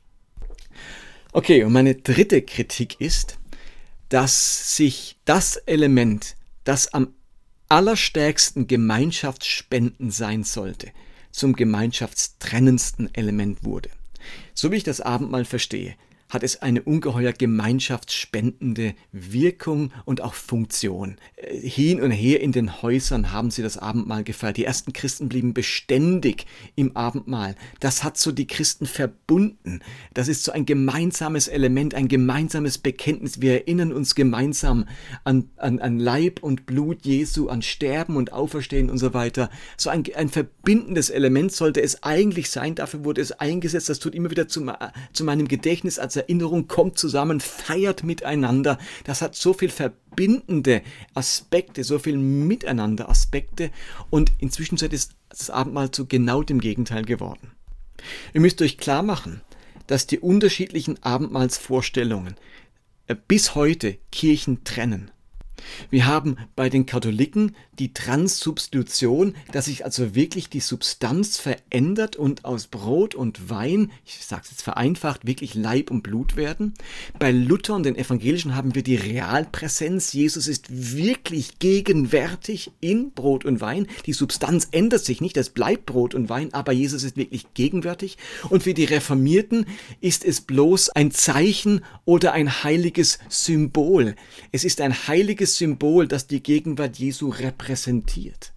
Okay, 1.32 1.63
und 1.63 1.74
meine 1.74 1.96
dritte 1.96 2.41
Kritik 2.41 3.00
ist, 3.00 3.38
dass 4.10 4.75
sich 4.77 5.17
das 5.25 5.58
Element, 5.58 6.36
das 6.63 6.94
am 6.94 7.13
allerstärksten 7.70 8.67
Gemeinschaftsspenden 8.67 10.10
sein 10.12 10.44
sollte, 10.44 10.88
zum 11.32 11.56
gemeinschaftstrennendsten 11.56 13.13
Element 13.13 13.63
wurde. 13.63 13.89
So 14.53 14.72
wie 14.72 14.77
ich 14.77 14.84
das 14.84 15.01
Abendmahl 15.01 15.46
verstehe, 15.46 15.96
hat 16.29 16.43
es 16.43 16.62
eine 16.62 16.81
ungeheuer 16.81 17.34
gemeinschaftsspendende 17.34 18.96
Wirkung 19.12 19.91
und 20.05 20.22
auch 20.22 20.34
Funktion. 20.34 21.17
Hin 21.39 22.01
und 22.01 22.10
her 22.10 22.41
in 22.41 22.51
den 22.51 22.82
Häusern 22.82 23.32
haben 23.32 23.51
sie 23.51 23.62
das 23.62 23.77
Abendmahl 23.77 24.24
gefeiert. 24.24 24.58
Die 24.58 24.65
ersten 24.65 24.91
Christen 24.91 25.29
blieben 25.29 25.53
beständig 25.53 26.48
im 26.75 26.98
Abendmahl. 26.98 27.53
Das 27.79 28.03
hat 28.03 28.17
so 28.17 28.32
die 28.32 28.48
Christen 28.48 28.88
verbunden. 28.88 29.82
Das 30.15 30.29
ist 30.29 30.44
so 30.44 30.51
ein 30.51 30.65
gemeinsames 30.65 31.48
Element, 31.48 31.94
ein 31.94 32.08
gemeinsames 32.08 32.79
Bekenntnis. 32.79 33.39
Wir 33.39 33.53
erinnern 33.53 33.94
uns 33.94 34.15
gemeinsam 34.15 34.86
an, 35.25 35.48
an, 35.58 35.77
an 35.77 36.00
Leib 36.00 36.41
und 36.41 36.65
Blut 36.65 37.06
Jesu, 37.06 37.50
an 37.50 37.62
Sterben 37.62 38.15
und 38.15 38.34
Auferstehen 38.34 38.89
und 38.89 38.98
so 38.98 39.13
weiter. 39.13 39.51
So 39.77 39.91
ein, 39.91 40.06
ein 40.15 40.29
verbindendes 40.29 41.12
Element 41.12 41.51
sollte 41.51 41.84
es 41.84 42.01
eigentlich 42.01 42.50
sein. 42.50 42.74
Dafür 42.74 43.03
wurde 43.03 43.22
es 43.22 43.32
eingesetzt. 43.32 43.89
Das 43.89 44.00
tut 44.00 44.15
immer 44.15 44.32
wieder 44.32 44.48
zu, 44.48 44.65
zu 45.13 45.24
meinem 45.24 45.48
Gedächtnis 45.48 46.00
als 46.00 46.15
Erinnerung, 46.15 46.67
kommt 46.67 46.98
zusammen, 46.98 47.41
feiert 47.41 48.03
miteinander. 48.03 48.79
Das 49.03 49.22
hat 49.22 49.36
so 49.36 49.53
viel 49.53 49.70
verbindende 50.17 50.81
Aspekte, 51.13 51.83
so 51.83 52.00
viel 52.00 52.17
Miteinander 52.17 53.07
Aspekte 53.07 53.69
und 54.09 54.31
inzwischen 54.39 54.75
ist 54.91 55.13
das 55.29 55.51
Abendmahl 55.51 55.91
zu 55.91 56.07
genau 56.07 56.41
dem 56.41 56.59
Gegenteil 56.59 57.05
geworden. 57.05 57.51
Ihr 58.33 58.41
müsst 58.41 58.62
euch 58.63 58.79
klar 58.79 59.03
machen, 59.03 59.41
dass 59.86 60.07
die 60.07 60.19
unterschiedlichen 60.19 61.01
Abendmahlsvorstellungen 61.03 62.36
äh, 63.05 63.15
bis 63.27 63.53
heute 63.53 63.97
Kirchen 64.12 64.63
trennen. 64.63 65.12
Wir 65.90 66.08
haben 66.08 66.38
bei 66.56 66.70
den 66.70 66.86
Katholiken 66.86 67.56
die 67.80 67.94
Transsubstitution, 67.94 69.36
dass 69.52 69.66
sich 69.66 69.86
also 69.86 70.16
wirklich 70.16 70.50
die 70.50 70.60
Substanz 70.60 71.38
verändert 71.38 72.16
und 72.16 72.46
aus 72.46 72.68
Brot 72.68 73.16
und 73.16 73.50
Wein, 73.50 73.92
ich 74.06 74.26
sage 74.26 74.44
es 74.46 74.52
jetzt 74.52 74.64
vereinfacht, 74.64 75.28
wirklich 75.28 75.54
Leib 75.54 75.92
und 75.92 76.02
Blut 76.02 76.36
werden. 76.36 76.74
Bei 77.20 77.32
Luther 77.32 77.76
und 77.76 77.84
den 77.84 77.96
Evangelischen 77.96 78.56
haben 78.56 78.76
wir 78.76 78.84
die 78.84 78.96
Realpräsenz. 78.96 80.14
Jesus 80.14 80.48
ist 80.48 80.66
wirklich 80.70 81.60
gegenwärtig 81.60 82.72
in 82.82 83.12
Brot 83.12 83.46
und 83.46 83.62
Wein. 83.62 83.88
Die 84.06 84.14
Substanz 84.14 84.70
ändert 84.72 85.06
sich 85.06 85.22
nicht, 85.22 85.38
es 85.38 85.50
bleibt 85.50 85.86
Brot 85.86 86.16
und 86.16 86.30
Wein, 86.30 86.54
aber 86.54 86.72
Jesus 86.72 87.04
ist 87.04 87.18
wirklich 87.18 87.54
gegenwärtig. 87.54 88.18
Und 88.50 88.64
für 88.64 88.74
die 88.74 88.86
Reformierten 88.86 89.66
ist 90.02 90.26
es 90.26 90.42
bloß 90.42 90.90
ein 90.90 91.12
Zeichen 91.12 91.82
oder 92.06 92.34
ein 92.34 92.64
heiliges 92.64 93.20
Symbol. 93.30 94.16
Es 94.52 94.64
ist 94.64 94.82
ein 94.82 95.08
heiliges 95.08 95.47
Symbol, 95.56 96.08
das 96.08 96.27
die 96.27 96.44
Gegenwart 96.44 96.98
Jesu 96.98 97.30
repräsentiert. 97.30 98.51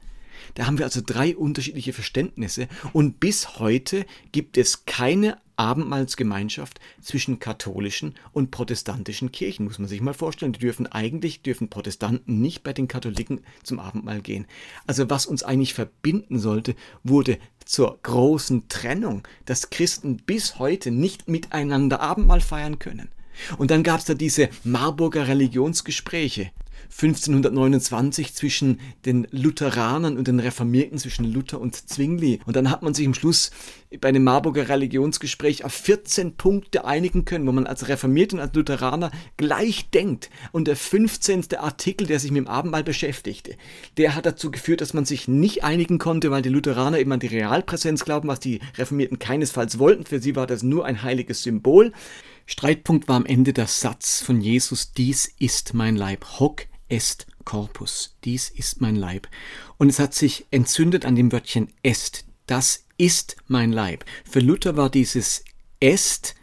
Da 0.54 0.66
haben 0.66 0.78
wir 0.78 0.84
also 0.84 1.00
drei 1.04 1.36
unterschiedliche 1.36 1.92
Verständnisse 1.92 2.68
und 2.92 3.20
bis 3.20 3.58
heute 3.58 4.04
gibt 4.32 4.56
es 4.58 4.84
keine 4.84 5.38
Abendmahlsgemeinschaft 5.56 6.80
zwischen 7.02 7.38
katholischen 7.38 8.14
und 8.32 8.50
protestantischen 8.50 9.30
Kirchen, 9.30 9.66
muss 9.66 9.78
man 9.78 9.88
sich 9.88 10.00
mal 10.00 10.14
vorstellen. 10.14 10.54
Die 10.54 10.58
dürfen 10.58 10.86
eigentlich, 10.86 11.42
dürfen 11.42 11.68
Protestanten 11.68 12.40
nicht 12.40 12.62
bei 12.62 12.72
den 12.72 12.88
Katholiken 12.88 13.42
zum 13.62 13.78
Abendmahl 13.78 14.22
gehen. 14.22 14.46
Also 14.86 15.10
was 15.10 15.26
uns 15.26 15.42
eigentlich 15.42 15.74
verbinden 15.74 16.38
sollte, 16.38 16.74
wurde 17.04 17.38
zur 17.66 17.98
großen 18.02 18.68
Trennung, 18.68 19.22
dass 19.44 19.68
Christen 19.68 20.16
bis 20.16 20.58
heute 20.58 20.90
nicht 20.90 21.28
miteinander 21.28 22.00
Abendmahl 22.00 22.40
feiern 22.40 22.78
können. 22.78 23.10
Und 23.58 23.70
dann 23.70 23.82
gab 23.82 24.00
es 24.00 24.06
da 24.06 24.14
diese 24.14 24.48
Marburger 24.64 25.28
Religionsgespräche. 25.28 26.50
1529 26.90 28.34
zwischen 28.34 28.80
den 29.04 29.26
Lutheranern 29.30 30.16
und 30.16 30.28
den 30.28 30.40
Reformierten, 30.40 30.98
zwischen 30.98 31.24
Luther 31.24 31.60
und 31.60 31.74
Zwingli. 31.88 32.40
Und 32.46 32.56
dann 32.56 32.70
hat 32.70 32.82
man 32.82 32.94
sich 32.94 33.06
am 33.06 33.14
Schluss 33.14 33.50
bei 34.00 34.08
einem 34.08 34.24
Marburger 34.24 34.68
Religionsgespräch 34.68 35.64
auf 35.64 35.72
14 35.72 36.36
Punkte 36.36 36.84
einigen 36.84 37.24
können, 37.24 37.46
wo 37.46 37.52
man 37.52 37.66
als 37.66 37.88
Reformierte 37.88 38.36
und 38.36 38.42
als 38.42 38.54
Lutheraner 38.54 39.10
gleich 39.36 39.90
denkt. 39.90 40.30
Und 40.52 40.68
der 40.68 40.76
15. 40.76 41.54
Artikel, 41.58 42.06
der 42.06 42.20
sich 42.20 42.30
mit 42.30 42.44
dem 42.44 42.48
Abendmahl 42.48 42.84
beschäftigte, 42.84 43.56
der 43.96 44.14
hat 44.14 44.26
dazu 44.26 44.50
geführt, 44.50 44.80
dass 44.80 44.94
man 44.94 45.04
sich 45.04 45.28
nicht 45.28 45.64
einigen 45.64 45.98
konnte, 45.98 46.30
weil 46.30 46.42
die 46.42 46.48
Lutheraner 46.48 46.98
eben 46.98 47.12
an 47.12 47.20
die 47.20 47.26
Realpräsenz 47.26 48.04
glauben, 48.04 48.28
was 48.28 48.40
die 48.40 48.60
Reformierten 48.76 49.18
keinesfalls 49.18 49.78
wollten. 49.78 50.06
Für 50.06 50.20
sie 50.20 50.36
war 50.36 50.46
das 50.46 50.62
nur 50.62 50.84
ein 50.84 51.02
heiliges 51.02 51.42
Symbol. 51.42 51.92
Streitpunkt 52.46 53.08
war 53.08 53.16
am 53.16 53.26
Ende 53.26 53.52
der 53.52 53.68
Satz 53.68 54.22
von 54.22 54.40
Jesus, 54.40 54.92
dies 54.92 55.32
ist 55.38 55.72
mein 55.72 55.94
Leib, 55.94 56.24
hoc 56.40 56.66
est 56.90 57.26
corpus, 57.44 58.16
dies 58.24 58.50
ist 58.50 58.80
mein 58.80 58.96
Leib. 58.96 59.28
Und 59.78 59.88
es 59.88 59.98
hat 59.98 60.14
sich 60.14 60.46
entzündet 60.50 61.04
an 61.04 61.16
dem 61.16 61.32
Wörtchen 61.32 61.68
est, 61.82 62.24
das 62.46 62.84
ist 62.98 63.36
mein 63.46 63.72
Leib. 63.72 64.04
Für 64.28 64.40
Luther 64.40 64.76
war 64.76 64.90
dieses 64.90 65.44
est 65.80 66.34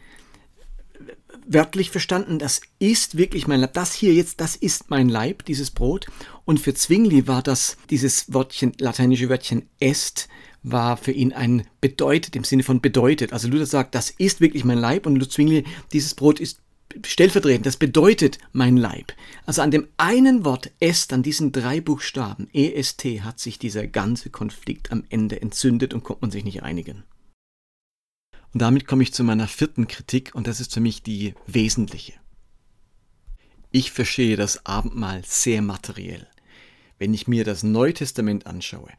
wörtlich 1.48 1.92
verstanden, 1.92 2.40
das 2.40 2.62
ist 2.80 3.18
wirklich 3.18 3.48
mein 3.48 3.62
Leib. 3.62 3.74
Das 3.74 3.94
hier 3.94 4.14
jetzt, 4.14 4.42
das 4.42 4.56
ist 4.56 4.90
mein 4.90 5.10
Leib, 5.10 5.46
dieses 5.46 5.72
Brot. 5.72 6.08
Und 6.46 6.60
für 6.60 6.74
Zwingli 6.74 7.28
war 7.28 7.42
das 7.42 7.78
dieses 7.90 8.34
Wortchen, 8.34 8.74
lateinische 8.80 9.30
Wörtchen 9.30 9.70
est, 9.80 10.28
war 10.64 10.98
für 10.98 11.12
ihn 11.12 11.34
ein 11.34 11.66
bedeutet, 11.80 12.36
im 12.36 12.44
Sinne 12.44 12.64
von 12.64 12.82
bedeutet. 12.82 13.32
Also 13.32 13.48
Luther 13.48 13.66
sagt, 13.66 13.96
das 13.96 14.10
ist 14.10 14.42
wirklich 14.42 14.66
mein 14.66 14.78
Leib 14.78 15.06
und 15.06 15.32
Zwingli, 15.32 15.64
dieses 15.94 16.16
Brot 16.16 16.40
ist 16.40 16.60
stellvertretend, 17.06 17.66
das 17.66 17.78
bedeutet 17.78 18.40
mein 18.52 18.78
Leib. 18.78 19.14
Also 19.46 19.62
an 19.62 19.72
dem 19.72 19.88
einen 19.98 20.46
Wort 20.46 20.72
est, 20.80 21.14
an 21.14 21.24
diesen 21.24 21.52
drei 21.52 21.82
Buchstaben, 21.82 22.50
EST, 22.54 23.22
hat 23.22 23.40
sich 23.40 23.60
dieser 23.60 23.88
ganze 23.88 24.30
Konflikt 24.30 24.92
am 24.92 25.04
Ende 25.10 25.42
entzündet 25.42 25.94
und 25.94 26.04
konnte 26.04 26.22
man 26.22 26.32
sich 26.32 26.44
nicht 26.44 26.64
einigen. 26.64 27.04
Und 28.54 28.62
damit 28.62 28.88
komme 28.88 29.04
ich 29.04 29.14
zu 29.14 29.24
meiner 29.24 29.48
vierten 29.48 29.88
Kritik 29.88 30.34
und 30.34 30.48
das 30.48 30.60
ist 30.60 30.74
für 30.74 30.80
mich 30.80 31.04
die 31.04 31.34
wesentliche. 31.46 32.14
Ich 33.72 33.92
verstehe 33.92 34.38
das 34.38 34.66
Abendmahl 34.66 35.22
sehr 35.26 35.62
materiell. 35.62 36.28
Wenn 36.98 37.14
ich 37.14 37.28
mir 37.28 37.44
das 37.44 37.64
Neue 37.64 37.94
Testament 37.94 38.48
anschaue, 38.48 38.90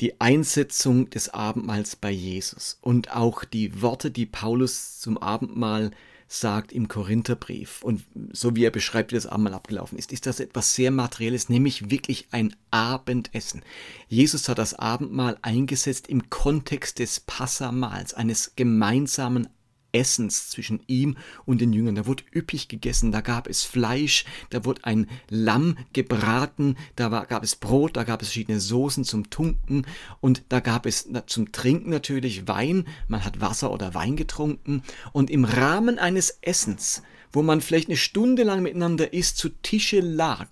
die 0.00 0.20
Einsetzung 0.20 1.10
des 1.10 1.28
Abendmahls 1.28 1.96
bei 1.96 2.10
Jesus 2.10 2.78
und 2.80 3.12
auch 3.14 3.44
die 3.44 3.82
Worte, 3.82 4.10
die 4.10 4.26
Paulus 4.26 4.98
zum 4.98 5.18
Abendmahl 5.18 5.90
sagt 6.32 6.72
im 6.72 6.88
Korintherbrief 6.88 7.82
und 7.82 8.04
so 8.32 8.56
wie 8.56 8.64
er 8.64 8.70
beschreibt, 8.70 9.12
wie 9.12 9.16
das 9.16 9.26
Abendmahl 9.26 9.54
abgelaufen 9.54 9.98
ist, 9.98 10.12
ist 10.12 10.24
das 10.24 10.40
etwas 10.40 10.74
sehr 10.74 10.90
Materielles, 10.90 11.50
nämlich 11.50 11.90
wirklich 11.90 12.28
ein 12.30 12.56
Abendessen. 12.70 13.62
Jesus 14.08 14.48
hat 14.48 14.58
das 14.58 14.72
Abendmahl 14.72 15.36
eingesetzt 15.42 16.08
im 16.08 16.30
Kontext 16.30 17.00
des 17.00 17.20
Passamals, 17.20 18.14
eines 18.14 18.52
gemeinsamen 18.56 19.48
Essens 19.92 20.48
zwischen 20.50 20.80
ihm 20.86 21.16
und 21.44 21.60
den 21.60 21.72
Jüngern. 21.72 21.94
Da 21.94 22.06
wurde 22.06 22.24
üppig 22.34 22.68
gegessen, 22.68 23.12
da 23.12 23.20
gab 23.20 23.48
es 23.48 23.62
Fleisch, 23.62 24.24
da 24.50 24.64
wurde 24.64 24.84
ein 24.84 25.08
Lamm 25.28 25.76
gebraten, 25.92 26.76
da 26.96 27.10
war, 27.10 27.26
gab 27.26 27.44
es 27.44 27.56
Brot, 27.56 27.96
da 27.96 28.04
gab 28.04 28.22
es 28.22 28.28
verschiedene 28.28 28.60
Soßen 28.60 29.04
zum 29.04 29.30
Tunken 29.30 29.86
und 30.20 30.42
da 30.48 30.60
gab 30.60 30.86
es 30.86 31.08
zum 31.26 31.52
Trinken 31.52 31.90
natürlich 31.90 32.48
Wein. 32.48 32.86
Man 33.08 33.24
hat 33.24 33.40
Wasser 33.40 33.72
oder 33.72 33.94
Wein 33.94 34.16
getrunken 34.16 34.82
und 35.12 35.30
im 35.30 35.44
Rahmen 35.44 35.98
eines 35.98 36.38
Essens, 36.40 37.02
wo 37.32 37.42
man 37.42 37.60
vielleicht 37.60 37.88
eine 37.88 37.96
Stunde 37.96 38.42
lang 38.42 38.62
miteinander 38.62 39.12
isst, 39.12 39.38
zu 39.38 39.48
Tische 39.48 40.00
lag, 40.00 40.48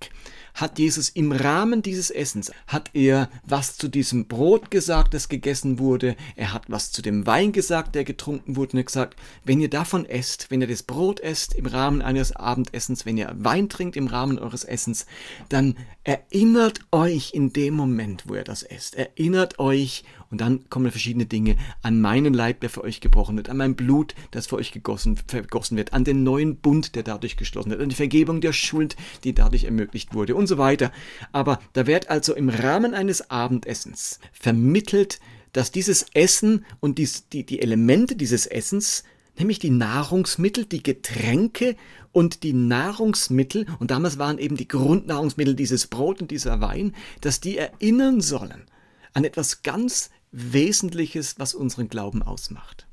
hat 0.54 0.78
Jesus 0.78 1.08
im 1.08 1.32
Rahmen 1.32 1.82
dieses 1.82 2.10
Essens, 2.10 2.50
hat 2.66 2.90
er 2.94 3.28
was 3.44 3.76
zu 3.76 3.88
diesem 3.88 4.26
Brot 4.26 4.70
gesagt, 4.70 5.14
das 5.14 5.28
gegessen 5.28 5.78
wurde, 5.78 6.16
er 6.36 6.52
hat 6.52 6.64
was 6.68 6.92
zu 6.92 7.02
dem 7.02 7.26
Wein 7.26 7.52
gesagt, 7.52 7.94
der 7.94 8.04
getrunken 8.04 8.56
wurde. 8.56 8.72
Und 8.72 8.78
er 8.78 8.80
hat 8.80 8.86
gesagt, 8.86 9.16
wenn 9.44 9.60
ihr 9.60 9.70
davon 9.70 10.06
esst, 10.06 10.50
wenn 10.50 10.60
ihr 10.60 10.66
das 10.66 10.82
Brot 10.82 11.20
esst 11.20 11.54
im 11.54 11.66
Rahmen 11.66 12.02
eines 12.02 12.34
Abendessens, 12.34 13.06
wenn 13.06 13.16
ihr 13.16 13.32
Wein 13.38 13.68
trinkt 13.68 13.96
im 13.96 14.06
Rahmen 14.06 14.38
eures 14.38 14.64
Essens, 14.64 15.06
dann 15.48 15.76
erinnert 16.04 16.80
euch 16.92 17.32
in 17.34 17.52
dem 17.52 17.74
Moment, 17.74 18.24
wo 18.26 18.34
ihr 18.34 18.44
das 18.44 18.62
esst, 18.62 18.96
erinnert 18.96 19.58
euch 19.58 20.04
und 20.30 20.40
dann 20.40 20.68
kommen 20.70 20.90
verschiedene 20.90 21.26
Dinge 21.26 21.56
an 21.82 22.00
meinen 22.00 22.32
Leib, 22.32 22.60
der 22.60 22.70
für 22.70 22.84
euch 22.84 23.00
gebrochen 23.00 23.36
wird, 23.36 23.48
an 23.48 23.56
mein 23.56 23.74
Blut, 23.74 24.14
das 24.30 24.46
für 24.46 24.56
euch 24.56 24.70
gegossen, 24.70 25.18
vergossen 25.26 25.76
wird, 25.76 25.92
an 25.92 26.04
den 26.04 26.22
neuen 26.22 26.56
Bund, 26.56 26.94
der 26.94 27.02
dadurch 27.02 27.36
geschlossen 27.36 27.70
wird, 27.70 27.80
an 27.80 27.88
die 27.88 27.96
Vergebung 27.96 28.40
der 28.40 28.52
Schuld, 28.52 28.96
die 29.24 29.34
dadurch 29.34 29.64
ermöglicht 29.64 30.14
wurde 30.14 30.36
und 30.40 30.46
so 30.48 30.58
weiter. 30.58 30.90
Aber 31.32 31.60
da 31.72 31.86
wird 31.86 32.10
also 32.10 32.34
im 32.34 32.48
Rahmen 32.48 32.94
eines 32.94 33.30
Abendessens 33.30 34.18
vermittelt, 34.32 35.20
dass 35.52 35.70
dieses 35.70 36.06
Essen 36.14 36.64
und 36.80 36.98
dies, 36.98 37.28
die, 37.28 37.44
die 37.44 37.62
Elemente 37.62 38.16
dieses 38.16 38.46
Essens 38.46 39.04
nämlich 39.38 39.58
die 39.58 39.70
Nahrungsmittel, 39.70 40.66
die 40.66 40.82
Getränke 40.82 41.76
und 42.12 42.42
die 42.42 42.52
Nahrungsmittel, 42.52 43.66
und 43.78 43.90
damals 43.90 44.18
waren 44.18 44.38
eben 44.38 44.56
die 44.56 44.68
Grundnahrungsmittel 44.68 45.54
dieses 45.54 45.86
Brot 45.86 46.20
und 46.20 46.30
dieser 46.30 46.60
Wein, 46.60 46.94
dass 47.20 47.40
die 47.40 47.56
erinnern 47.56 48.20
sollen 48.20 48.64
an 49.12 49.24
etwas 49.24 49.62
ganz 49.62 50.10
Wesentliches, 50.32 51.38
was 51.38 51.54
unseren 51.54 51.88
Glauben 51.88 52.22
ausmacht. 52.22 52.86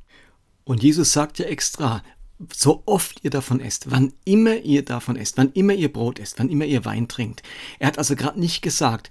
Und 0.63 0.83
Jesus 0.83 1.13
sagt 1.13 1.39
ja 1.39 1.45
extra, 1.45 2.03
so 2.53 2.83
oft 2.85 3.23
ihr 3.23 3.31
davon 3.31 3.59
esst, 3.59 3.89
wann 3.89 4.13
immer 4.25 4.57
ihr 4.57 4.85
davon 4.85 5.15
esst, 5.15 5.37
wann 5.37 5.51
immer 5.53 5.73
ihr 5.73 5.91
Brot 5.91 6.19
esst, 6.19 6.39
wann 6.39 6.49
immer 6.49 6.65
ihr 6.65 6.85
Wein 6.85 7.07
trinkt. 7.07 7.41
Er 7.79 7.87
hat 7.87 7.97
also 7.97 8.15
gerade 8.15 8.39
nicht 8.39 8.61
gesagt, 8.61 9.09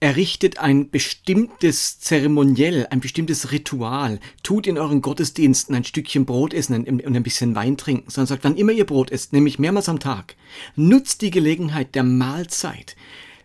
errichtet 0.00 0.58
ein 0.58 0.90
bestimmtes 0.90 2.00
Zeremoniell, 2.00 2.88
ein 2.90 2.98
bestimmtes 2.98 3.52
Ritual, 3.52 4.18
tut 4.42 4.66
in 4.66 4.76
euren 4.76 5.00
Gottesdiensten 5.00 5.76
ein 5.76 5.84
Stückchen 5.84 6.26
Brot 6.26 6.52
essen 6.54 6.74
und 6.86 7.16
ein 7.16 7.22
bisschen 7.22 7.54
Wein 7.54 7.76
trinken, 7.76 8.10
sondern 8.10 8.26
sagt, 8.26 8.44
wann 8.44 8.56
immer 8.56 8.72
ihr 8.72 8.86
Brot 8.86 9.12
esst, 9.12 9.32
nämlich 9.32 9.60
mehrmals 9.60 9.88
am 9.88 10.00
Tag, 10.00 10.34
nutzt 10.74 11.22
die 11.22 11.30
Gelegenheit 11.30 11.94
der 11.94 12.02
Mahlzeit, 12.02 12.96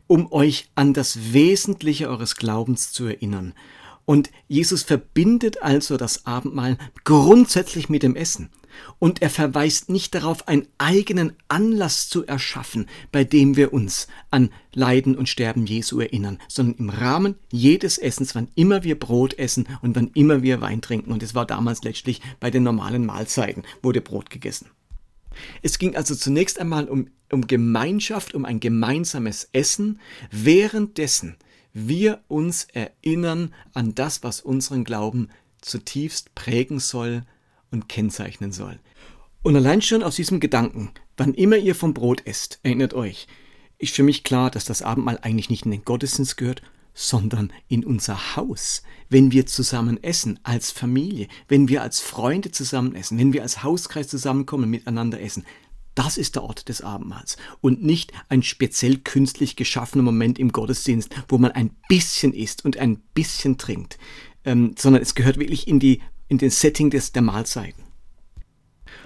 um 0.08 0.32
euch 0.32 0.70
an 0.74 0.94
das 0.94 1.32
Wesentliche 1.32 2.10
eures 2.10 2.38
Glaubens 2.38 2.92
zu 2.92 3.06
erinnern. 3.06 3.54
Und 4.06 4.32
Jesus 4.48 4.82
verbindet 4.82 5.62
also 5.62 5.98
das 5.98 6.26
Abendmahl 6.26 6.78
grundsätzlich 7.04 7.88
mit 7.88 8.02
dem 8.02 8.16
Essen. 8.16 8.50
Und 9.00 9.22
er 9.22 9.30
verweist 9.30 9.90
nicht 9.90 10.16
darauf, 10.16 10.48
einen 10.48 10.68
eigenen 10.78 11.34
Anlass 11.48 12.10
zu 12.10 12.26
erschaffen, 12.26 12.88
bei 13.12 13.24
dem 13.24 13.56
wir 13.56 13.74
uns 13.74 14.08
an 14.32 14.50
Leiden 14.74 15.16
und 15.16 15.30
Sterben 15.30 15.66
Jesu 15.66 16.00
erinnern, 16.00 16.40
sondern 16.48 16.76
im 16.80 16.90
Rahmen 16.90 17.36
jedes 17.52 17.98
Essens, 17.98 18.36
wann 18.36 18.50
immer 18.56 18.84
wir 18.84 18.98
Brot 18.98 19.38
essen 19.38 19.68
und 19.82 19.96
wann 19.96 20.12
immer 20.14 20.42
wir 20.42 20.62
Wein 20.62 20.82
trinken. 20.82 21.12
Und 21.12 21.24
es 21.24 21.36
war 21.36 21.46
damals 21.46 21.84
letztlich 21.84 22.22
bei 22.40 22.50
den 22.50 22.64
normalen 22.64 23.06
Mahlzeiten, 23.06 23.64
wurde 23.82 24.02
Brot 24.02 24.30
gegessen. 24.30 24.68
Es 25.62 25.78
ging 25.78 25.96
also 25.96 26.16
zunächst 26.16 26.60
einmal 26.60 26.90
um, 26.90 27.10
um 27.32 27.46
Gemeinschaft, 27.48 28.34
um 28.34 28.46
ein 28.46 28.60
gemeinsames 28.60 29.50
Essen, 29.54 30.00
währenddessen 30.32 31.36
wir 31.74 32.22
uns 32.28 32.68
erinnern 32.74 33.54
an 33.74 33.94
das, 33.94 34.24
was 34.24 34.42
unseren 34.42 34.84
Glauben 34.84 35.30
zutiefst 35.62 36.34
prägen 36.34 36.80
soll, 36.80 37.24
und 37.72 37.90
kennzeichnen 37.90 38.52
soll. 38.52 38.80
Und 39.44 39.56
allein 39.56 39.82
schon 39.82 40.04
aus 40.04 40.16
diesem 40.16 40.40
Gedanken, 40.40 40.92
wann 41.16 41.34
immer 41.34 41.58
ihr 41.58 41.76
vom 41.76 41.94
Brot 41.94 42.26
esst, 42.26 42.60
erinnert 42.64 42.94
euch, 42.94 43.28
ist 43.78 43.96
für 43.96 44.04
mich 44.04 44.24
klar, 44.24 44.52
dass 44.52 44.66
das 44.66 44.82
Abendmahl 44.82 45.20
eigentlich 45.22 45.50
nicht 45.50 45.66
in 45.66 45.72
den 45.72 45.86
Gottesdienst 45.86 46.38
gehört, 46.38 46.62
sondern 46.94 47.54
in 47.68 47.86
unser 47.86 48.36
Haus, 48.36 48.82
wenn 49.08 49.32
wir 49.32 49.46
zusammen 49.46 50.04
essen, 50.04 50.40
als 50.42 50.72
Familie, 50.72 51.28
wenn 51.48 51.68
wir 51.68 51.84
als 51.84 52.00
Freunde 52.00 52.52
zusammen 52.52 52.96
essen, 52.96 53.20
wenn 53.20 53.34
wir 53.34 53.44
als 53.44 53.62
Hauskreis 53.62 54.08
zusammenkommen, 54.08 54.70
miteinander 54.70 55.22
essen. 55.22 55.46
Das 55.94 56.18
ist 56.18 56.36
der 56.36 56.44
Ort 56.44 56.70
des 56.70 56.82
Abendmahls 56.82 57.38
und 57.62 57.84
nicht 57.84 58.14
ein 58.30 58.42
speziell 58.42 58.98
künstlich 58.98 59.56
geschaffener 59.56 60.04
Moment 60.04 60.40
im 60.40 60.52
Gottesdienst, 60.52 61.10
wo 61.28 61.38
man 61.38 61.52
ein 61.52 61.72
bisschen 61.88 62.34
isst 62.34 62.66
und 62.66 62.78
ein 62.78 62.98
bisschen 63.14 63.58
trinkt, 63.60 64.00
ähm, 64.44 64.74
sondern 64.78 65.02
es 65.02 65.16
gehört 65.16 65.40
wirklich 65.40 65.68
in 65.68 65.80
die 65.80 66.02
in 66.28 66.38
den 66.38 66.50
Setting 66.50 66.90
des, 66.90 67.12
der 67.12 67.22
Mahlzeiten. 67.22 67.84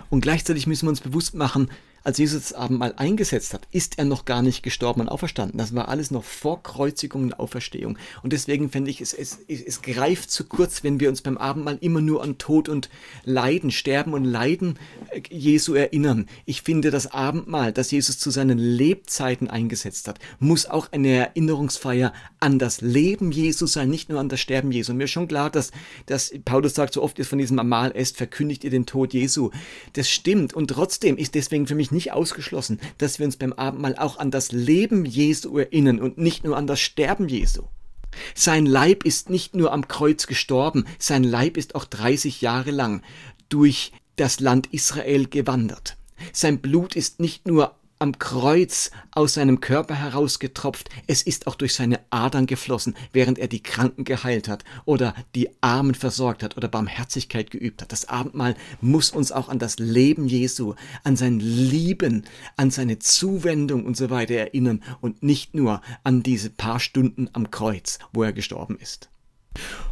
Und 0.10 0.22
gleichzeitig 0.22 0.68
müssen 0.68 0.86
wir 0.86 0.90
uns 0.90 1.02
bewusst 1.02 1.36
machen, 1.36 1.70
als 2.04 2.18
Jesus 2.18 2.42
das 2.44 2.54
Abendmahl 2.54 2.94
eingesetzt 2.98 3.54
hat, 3.54 3.68
ist 3.72 4.00
er 4.00 4.06
noch 4.06 4.26
gar 4.26 4.42
nicht 4.42 4.64
gestorben 4.64 5.02
und 5.02 5.10
auferstanden. 5.10 5.58
Das 5.58 5.76
war 5.76 5.88
alles 5.88 6.12
noch 6.12 6.24
vor 6.24 6.64
Kreuzigung 6.64 7.24
und 7.24 7.40
Auferstehung. 7.40 7.98
Und 8.24 8.34
deswegen 8.34 8.70
finde 8.70 8.90
ich, 8.90 9.02
es, 9.02 9.14
es, 9.14 9.40
es 9.48 9.82
greift 9.82 10.32
zu 10.32 10.46
kurz, 10.46 10.84
wenn 10.84 11.00
wir 11.00 11.10
uns 11.10 11.22
beim 11.22 11.38
Abendmahl 11.38 11.78
immer 11.82 12.02
nur 12.02 12.24
an 12.24 12.38
Tod 12.38 12.70
und 12.70 12.90
Leiden, 13.24 13.72
Sterben 13.72 14.14
und 14.14 14.26
Leiden 14.26 14.80
äh, 15.10 15.22
Jesu 15.30 15.74
erinnern. 15.74 16.28
Ich 16.46 16.64
finde, 16.64 16.90
das 16.90 17.12
Abendmahl, 17.12 17.72
das 17.72 17.92
Jesus 17.92 18.18
zu 18.18 18.32
seinen 18.32 18.58
Lebzeiten 18.58 19.48
eingesetzt 19.48 20.08
hat, 20.08 20.20
muss 20.40 20.66
auch 20.66 20.92
eine 20.92 21.10
Erinnerungsfeier 21.10 22.14
an 22.40 22.58
das 22.58 22.82
Leben 22.82 23.32
Jesu 23.32 23.68
sein, 23.68 23.90
nicht 23.90 24.10
nur 24.10 24.20
an 24.20 24.30
das 24.30 24.40
Sterben 24.40 24.72
Jesu. 24.72 24.92
Und 24.92 24.98
mir 24.98 25.04
ist 25.04 25.12
schon 25.12 25.28
klar, 25.28 25.50
dass, 25.50 25.72
dass 26.08 26.34
Paulus 26.46 26.74
sagt, 26.74 26.96
so 26.96 27.04
oft 27.04 27.20
ihr 27.20 27.26
von 27.26 27.38
diesem 27.38 27.58
Mahl 27.68 27.92
esst, 27.92 28.18
verkündigt 28.18 28.64
ihr 28.64 28.72
den 28.72 28.88
Tod 28.88 29.14
Jesu. 29.14 29.52
Das 29.94 30.10
stimmt. 30.10 30.54
Und 30.54 30.70
trotzdem 30.70 31.18
ist 31.18 31.36
deswegen 31.36 31.68
für 31.68 31.76
mich 31.76 31.91
nicht 31.92 32.12
ausgeschlossen, 32.12 32.80
dass 32.98 33.20
wir 33.20 33.26
uns 33.26 33.38
beim 33.38 33.54
Abendmahl 33.54 33.96
auch 33.98 34.18
an 34.18 34.32
das 34.32 34.52
Leben 34.52 35.06
Jesu 35.06 35.58
erinnern 35.58 36.00
und 36.00 36.18
nicht 36.18 36.44
nur 36.44 36.58
an 36.58 36.68
das 36.68 36.80
Sterben 36.80 37.28
Jesu. 37.28 37.64
Sein 38.36 38.66
Leib 38.66 39.06
ist 39.06 39.30
nicht 39.30 39.56
nur 39.56 39.72
am 39.72 39.88
Kreuz 39.88 40.28
gestorben, 40.28 40.86
sein 41.00 41.24
Leib 41.24 41.58
ist 41.58 41.76
auch 41.76 41.86
30 41.86 42.42
Jahre 42.42 42.72
lang 42.72 43.02
durch 43.50 43.92
das 44.16 44.40
Land 44.40 44.68
Israel 44.72 45.28
gewandert. 45.28 45.98
Sein 46.34 46.60
Blut 46.60 46.96
ist 46.96 47.20
nicht 47.20 47.48
nur 47.48 47.76
am 48.02 48.18
Kreuz 48.18 48.90
aus 49.12 49.36
seinem 49.36 49.62
Körper 49.62 49.94
herausgetropft, 49.94 50.90
es 51.06 51.22
ist 51.22 51.46
auch 51.46 51.54
durch 51.54 51.76
seine 51.76 52.00
Adern 52.10 52.48
geflossen, 52.48 52.96
während 53.14 53.38
er 53.38 53.48
die 53.48 53.62
Kranken 53.62 54.06
geheilt 54.06 54.48
hat 54.48 54.64
oder 54.86 55.14
die 55.36 55.50
Armen 55.62 55.94
versorgt 55.94 56.42
hat 56.42 56.58
oder 56.58 56.68
Barmherzigkeit 56.68 57.52
geübt 57.52 57.84
hat. 57.84 57.92
Das 57.92 58.10
Abendmahl 58.10 58.56
muss 58.82 59.12
uns 59.12 59.32
auch 59.32 59.50
an 59.50 59.60
das 59.60 59.78
Leben 59.78 60.28
Jesu, 60.28 60.74
an 61.04 61.16
sein 61.16 61.40
Lieben, 61.40 62.26
an 62.58 62.72
seine 62.72 62.98
Zuwendung 62.98 63.86
und 63.86 63.96
so 63.96 64.10
weiter 64.10 64.34
erinnern 64.34 64.82
und 65.00 65.22
nicht 65.22 65.54
nur 65.54 65.82
an 66.04 66.24
diese 66.24 66.50
paar 66.50 66.80
Stunden 66.80 67.30
am 67.34 67.52
Kreuz, 67.52 68.00
wo 68.14 68.24
er 68.24 68.34
gestorben 68.34 68.80
ist. 68.80 69.10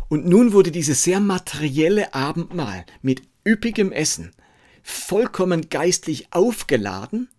Und 0.07 0.25
nun 0.25 0.51
wurde 0.53 0.71
dieses 0.71 1.03
sehr 1.03 1.19
materielle 1.19 2.15
Abendmahl 2.15 2.85
mit 3.03 3.21
üppigem 3.45 3.91
Essen 3.91 4.31
vollkommen 4.81 5.69
geistlich 5.69 6.33
aufgeladen 6.33 7.29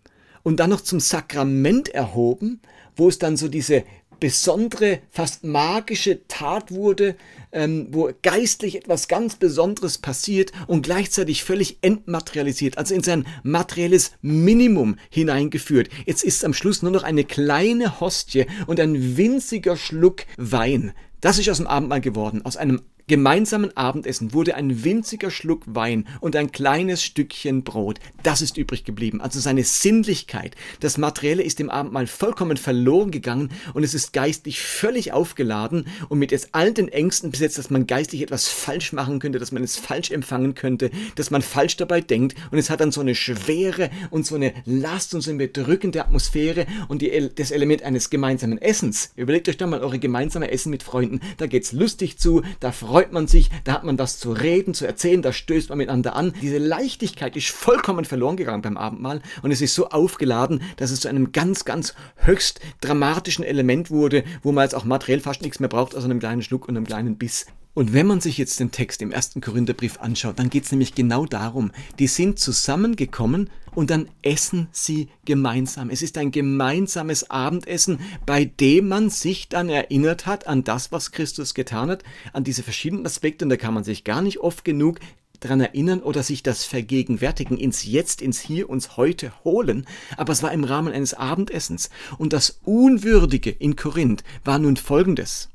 und 0.43 0.61
dann 0.61 0.71
noch 0.71 0.81
zum 0.81 1.01
Sakrament 1.01 1.89
erhoben, 1.89 2.61
wo 2.97 3.09
es 3.09 3.19
dann 3.19 3.37
so 3.37 3.49
diese 3.49 3.85
besondere, 4.21 5.01
fast 5.11 5.45
magische 5.45 6.27
Tat 6.29 6.71
wurde, 6.71 7.17
ähm, 7.53 7.89
wo 7.91 8.11
geistlich 8.23 8.77
etwas 8.77 9.09
ganz 9.09 9.37
Besonderes 9.37 9.99
passiert 9.99 10.53
und 10.67 10.83
gleichzeitig 10.83 11.43
völlig 11.43 11.79
entmaterialisiert, 11.81 12.79
also 12.79 12.95
in 12.95 13.03
sein 13.03 13.27
materielles 13.43 14.13
Minimum 14.21 14.97
hineingeführt. 15.09 15.89
Jetzt 16.05 16.23
ist 16.23 16.45
am 16.45 16.55
Schluss 16.55 16.83
nur 16.83 16.93
noch 16.93 17.03
eine 17.03 17.25
kleine 17.25 18.01
Hostie 18.01 18.47
und 18.67 18.79
ein 18.79 19.17
winziger 19.17 19.77
Schluck 19.77 20.27
Wein. 20.37 20.93
Das 21.21 21.39
ist 21.39 21.49
aus 21.51 21.57
dem 21.57 21.67
Abendmahl 21.67 22.01
geworden, 22.01 22.45
aus 22.45 22.57
einem 22.57 22.83
gemeinsamen 23.11 23.77
Abendessen 23.77 24.33
wurde 24.33 24.55
ein 24.55 24.85
winziger 24.85 25.33
Schluck 25.33 25.65
Wein 25.67 26.07
und 26.21 26.37
ein 26.37 26.53
kleines 26.53 27.03
Stückchen 27.03 27.65
Brot. 27.65 27.99
Das 28.23 28.41
ist 28.41 28.57
übrig 28.57 28.85
geblieben. 28.85 29.21
Also 29.21 29.41
seine 29.41 29.65
Sinnlichkeit, 29.65 30.55
das 30.79 30.97
Materielle 30.97 31.43
ist 31.43 31.59
im 31.59 31.71
Abendmahl 31.71 32.07
vollkommen 32.07 32.57
verloren 32.57 33.11
gegangen 33.11 33.51
und 33.75 33.83
es 33.83 33.95
ist 33.95 34.13
geistlich 34.13 34.61
völlig 34.61 35.13
aufgeladen 35.13 35.89
und 36.09 36.21
mit 36.21 36.31
jetzt 36.31 36.51
all 36.53 36.73
den 36.73 36.87
Ängsten 36.87 37.33
besetzt, 37.33 37.59
dass 37.59 37.69
man 37.69 37.89
geistlich 37.89 38.23
etwas 38.23 38.47
falsch 38.47 38.93
machen 38.93 39.19
könnte, 39.19 39.41
dass 39.41 39.51
man 39.51 39.65
es 39.65 39.75
falsch 39.75 40.13
empfangen 40.13 40.55
könnte, 40.55 40.93
dass 41.17 41.33
man 41.33 41.43
falsch 41.43 41.79
dabei 41.79 42.01
denkt 42.01 42.37
und 42.53 42.59
es 42.59 42.71
hat 42.71 42.79
dann 42.79 42.93
so 42.93 43.01
eine 43.01 43.17
Schwere 43.17 43.91
und 44.11 44.25
so 44.25 44.37
eine 44.37 44.53
Last 44.67 45.17
und 45.17 45.23
so 45.23 45.31
eine 45.31 45.39
bedrückende 45.39 46.05
Atmosphäre 46.05 46.65
und 46.87 47.03
die, 47.03 47.31
das 47.35 47.51
Element 47.51 47.83
eines 47.83 48.09
gemeinsamen 48.09 48.59
Essens. 48.59 49.11
Überlegt 49.17 49.49
euch 49.49 49.57
doch 49.57 49.67
mal 49.67 49.81
eure 49.81 49.99
gemeinsame 49.99 50.53
Essen 50.53 50.71
mit 50.71 50.85
Freunden. 50.85 51.19
Da 51.39 51.49
geht's 51.49 51.73
lustig 51.73 52.17
zu, 52.17 52.43
da 52.61 52.71
freut 52.71 53.00
freut 53.01 53.13
man 53.13 53.27
sich, 53.27 53.49
da 53.65 53.73
hat 53.73 53.85
man 53.85 53.99
was 53.99 54.19
zu 54.19 54.31
reden, 54.31 54.75
zu 54.75 54.87
erzählen, 54.87 55.23
da 55.23 55.33
stößt 55.33 55.71
man 55.71 55.79
miteinander 55.79 56.15
an. 56.17 56.35
Diese 56.43 56.59
Leichtigkeit 56.59 57.35
ist 57.35 57.49
vollkommen 57.49 58.05
verloren 58.05 58.37
gegangen 58.37 58.61
beim 58.61 58.77
Abendmahl 58.77 59.23
und 59.41 59.53
es 59.53 59.63
ist 59.63 59.75
so 59.75 59.89
aufgeladen, 59.89 60.61
dass 60.77 60.91
es 60.91 61.01
zu 61.01 61.09
einem 61.09 61.33
ganz, 61.33 61.65
ganz 61.65 61.95
höchst 62.17 62.61
dramatischen 62.83 63.43
Element 63.43 63.91
wurde, 63.91 64.23
wo 64.43 64.53
man 64.53 64.65
jetzt 64.65 64.75
auch 64.75 64.85
materiell 64.85 65.21
fast 65.21 65.41
nichts 65.41 65.61
mehr 65.61 65.71
braucht, 65.71 65.97
außer 65.97 66.05
einem 66.05 66.19
kleinen 66.19 66.43
Schluck 66.43 66.69
und 66.69 66.77
einem 66.77 66.87
kleinen 66.87 67.17
Biss. 67.17 67.47
Und 67.73 67.93
wenn 67.93 68.07
man 68.07 68.21
sich 68.21 68.37
jetzt 68.37 68.59
den 68.59 68.73
Text 68.73 69.01
im 69.01 69.13
ersten 69.13 69.41
Korintherbrief 69.41 70.01
anschaut, 70.01 70.41
dann 70.41 70.51
geht 70.51 70.65
es 70.65 70.73
nämlich 70.73 70.97
genau 70.97 71.25
darum, 71.25 71.71
die 72.01 72.09
sind 72.09 72.41
zusammengekommen 72.41 73.49
und 73.77 73.91
dann 73.91 74.09
essen 74.23 74.69
sie 74.73 75.09
gemeinsam. 75.25 75.89
Es 75.89 76.03
ist 76.03 76.19
ein 76.19 76.33
gemeinsames 76.33 77.31
Abendessen, 77.31 78.01
bei 78.27 78.45
dem 78.45 78.89
man 78.89 79.09
sich 79.09 79.49
dann 79.49 79.69
erinnert 79.69 80.27
hat 80.27 80.49
an 80.49 80.65
das, 80.65 80.91
was 80.91 81.13
Christus 81.13 81.55
getan 81.55 81.91
hat, 81.91 82.03
an 82.33 82.43
diese 82.43 82.65
verschiedenen 82.65 83.07
Aspekte. 83.07 83.45
Und 83.45 83.51
da 83.51 83.57
kann 83.57 83.75
man 83.75 83.85
sich 83.85 84.03
gar 84.03 84.21
nicht 84.21 84.39
oft 84.39 84.65
genug 84.65 84.99
daran 85.39 85.61
erinnern 85.61 86.01
oder 86.01 86.25
sich 86.25 86.43
das 86.43 86.65
vergegenwärtigen, 86.65 87.57
ins 87.57 87.85
Jetzt, 87.85 88.21
ins 88.21 88.41
Hier, 88.41 88.69
uns 88.69 88.97
heute 88.97 89.33
holen. 89.45 89.87
Aber 90.17 90.33
es 90.33 90.43
war 90.43 90.51
im 90.53 90.65
Rahmen 90.65 90.93
eines 90.93 91.15
Abendessens. 91.15 91.89
Und 92.19 92.33
das 92.33 92.59
Unwürdige 92.65 93.51
in 93.51 93.77
Korinth 93.77 94.25
war 94.45 94.59
nun 94.59 94.77
folgendes. 94.77 95.49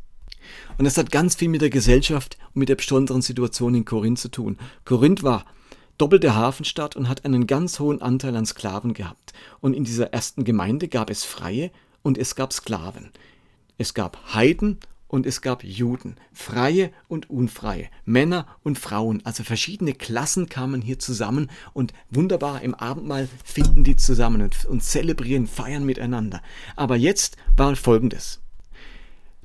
Und 0.78 0.86
das 0.86 0.98
hat 0.98 1.12
ganz 1.12 1.36
viel 1.36 1.50
mit 1.50 1.62
der 1.62 1.70
Gesellschaft 1.70 2.38
und 2.54 2.60
mit 2.60 2.70
der 2.70 2.76
besonderen 2.76 3.22
Situation 3.22 3.76
in 3.76 3.86
Korinth 3.86 4.20
zu 4.20 4.30
tun. 4.30 4.58
Korinth 4.84 5.24
war 5.24 5.46
doppelte 5.98 6.36
Hafenstadt 6.36 6.96
und 6.96 7.08
hat 7.08 7.26
einen 7.26 7.48
ganz 7.48 7.80
hohen 7.80 8.02
Anteil 8.02 8.36
an 8.36 8.46
Sklaven 8.46 8.94
gehabt. 8.94 9.34
Und 9.62 9.74
in 9.74 9.84
dieser 9.84 10.14
ersten 10.14 10.44
Gemeinde 10.44 10.88
gab 10.88 11.10
es 11.10 11.24
Freie 11.24 11.72
und 12.02 12.18
es 12.18 12.36
gab 12.36 12.54
Sklaven. 12.54 13.12
Es 13.78 13.94
gab 13.94 14.34
Heiden 14.34 14.80
und 15.08 15.26
es 15.26 15.42
gab 15.42 15.64
Juden, 15.64 16.16
Freie 16.34 16.92
und 17.08 17.30
Unfreie, 17.30 17.90
Männer 18.06 18.48
und 18.64 18.80
Frauen, 18.80 19.22
also 19.26 19.44
verschiedene 19.44 19.94
Klassen 19.94 20.50
kamen 20.50 20.82
hier 20.82 21.00
zusammen 21.00 21.50
und 21.74 21.94
wunderbar 22.10 22.62
im 22.62 22.74
Abendmahl 22.74 23.30
finden 23.44 23.84
die 23.84 23.96
zusammen 23.96 24.42
und, 24.42 24.66
und 24.66 24.84
zelebrieren, 24.84 25.48
feiern 25.48 25.86
miteinander. 25.86 26.42
Aber 26.76 26.96
jetzt 26.96 27.38
war 27.56 27.76
folgendes. 27.76 28.42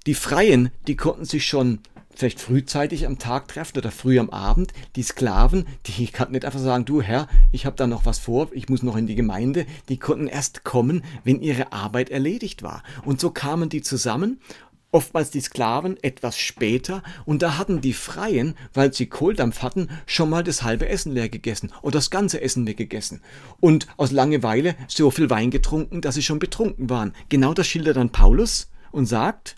Die 0.06 0.14
Freien, 0.14 0.70
die 0.86 0.96
konnten 0.96 1.24
sich 1.24 1.46
schon 1.46 1.80
vielleicht 2.14 2.40
frühzeitig 2.40 3.06
am 3.06 3.18
Tag 3.18 3.48
treffen 3.48 3.78
oder 3.78 3.90
früh 3.90 4.18
am 4.18 4.30
Abend. 4.30 4.72
Die 4.96 5.02
Sklaven, 5.02 5.66
die 5.86 6.06
konnten 6.06 6.32
nicht 6.32 6.44
einfach 6.44 6.58
sagen, 6.58 6.84
du 6.84 7.02
Herr, 7.02 7.28
ich 7.52 7.66
habe 7.66 7.76
da 7.76 7.86
noch 7.86 8.06
was 8.06 8.18
vor, 8.18 8.48
ich 8.52 8.68
muss 8.68 8.82
noch 8.82 8.96
in 8.96 9.06
die 9.06 9.14
Gemeinde. 9.14 9.66
Die 9.88 9.98
konnten 9.98 10.26
erst 10.26 10.64
kommen, 10.64 11.02
wenn 11.24 11.40
ihre 11.40 11.72
Arbeit 11.72 12.10
erledigt 12.10 12.62
war. 12.62 12.82
Und 13.04 13.20
so 13.20 13.30
kamen 13.30 13.68
die 13.68 13.82
zusammen 13.82 14.40
oftmals 14.92 15.30
die 15.30 15.40
Sklaven 15.40 16.02
etwas 16.02 16.36
später 16.36 17.04
und 17.24 17.42
da 17.42 17.58
hatten 17.58 17.80
die 17.80 17.92
Freien, 17.92 18.56
weil 18.74 18.92
sie 18.92 19.06
Kohldampf 19.06 19.62
hatten, 19.62 19.88
schon 20.04 20.28
mal 20.28 20.42
das 20.42 20.64
halbe 20.64 20.88
Essen 20.88 21.12
leer 21.12 21.28
gegessen 21.28 21.72
oder 21.82 21.98
das 21.98 22.10
ganze 22.10 22.40
Essen 22.40 22.66
weggegessen 22.66 23.20
und 23.60 23.86
aus 23.96 24.10
Langeweile 24.10 24.74
so 24.88 25.12
viel 25.12 25.30
Wein 25.30 25.52
getrunken, 25.52 26.00
dass 26.00 26.16
sie 26.16 26.22
schon 26.22 26.40
betrunken 26.40 26.90
waren. 26.90 27.14
Genau 27.28 27.54
das 27.54 27.68
schildert 27.68 27.98
dann 27.98 28.10
Paulus 28.10 28.68
und 28.90 29.06
sagt, 29.06 29.54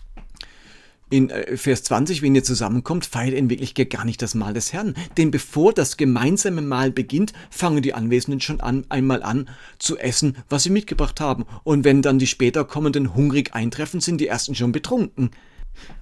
in 1.13 1.29
äh, 1.29 1.57
Vers 1.57 1.83
20, 1.83 2.23
wenn 2.23 2.33
ihr 2.33 2.43
zusammenkommt, 2.43 3.05
feiert 3.05 3.35
in 3.35 3.47
Wirklichkeit 3.47 3.91
gar 3.91 4.03
nicht 4.03 4.19
das 4.23 4.33
Mahl 4.33 4.55
des 4.55 4.73
Herrn. 4.73 4.95
Denn 5.15 5.29
bevor 5.29 5.71
das 5.71 5.95
gemeinsame 5.95 6.63
Mahl 6.63 6.89
beginnt, 6.89 7.33
fangen 7.51 7.83
die 7.83 7.93
Anwesenden 7.93 8.41
schon 8.41 8.61
an, 8.61 8.85
einmal 8.89 9.21
an 9.21 9.47
zu 9.77 9.99
essen, 9.99 10.37
was 10.49 10.63
sie 10.63 10.71
mitgebracht 10.71 11.19
haben. 11.19 11.45
Und 11.63 11.83
wenn 11.83 12.01
dann 12.01 12.17
die 12.17 12.25
später 12.25 12.65
kommenden 12.65 13.13
hungrig 13.13 13.53
eintreffen, 13.53 13.99
sind 13.99 14.21
die 14.21 14.27
ersten 14.27 14.55
schon 14.55 14.71
betrunken. 14.71 15.29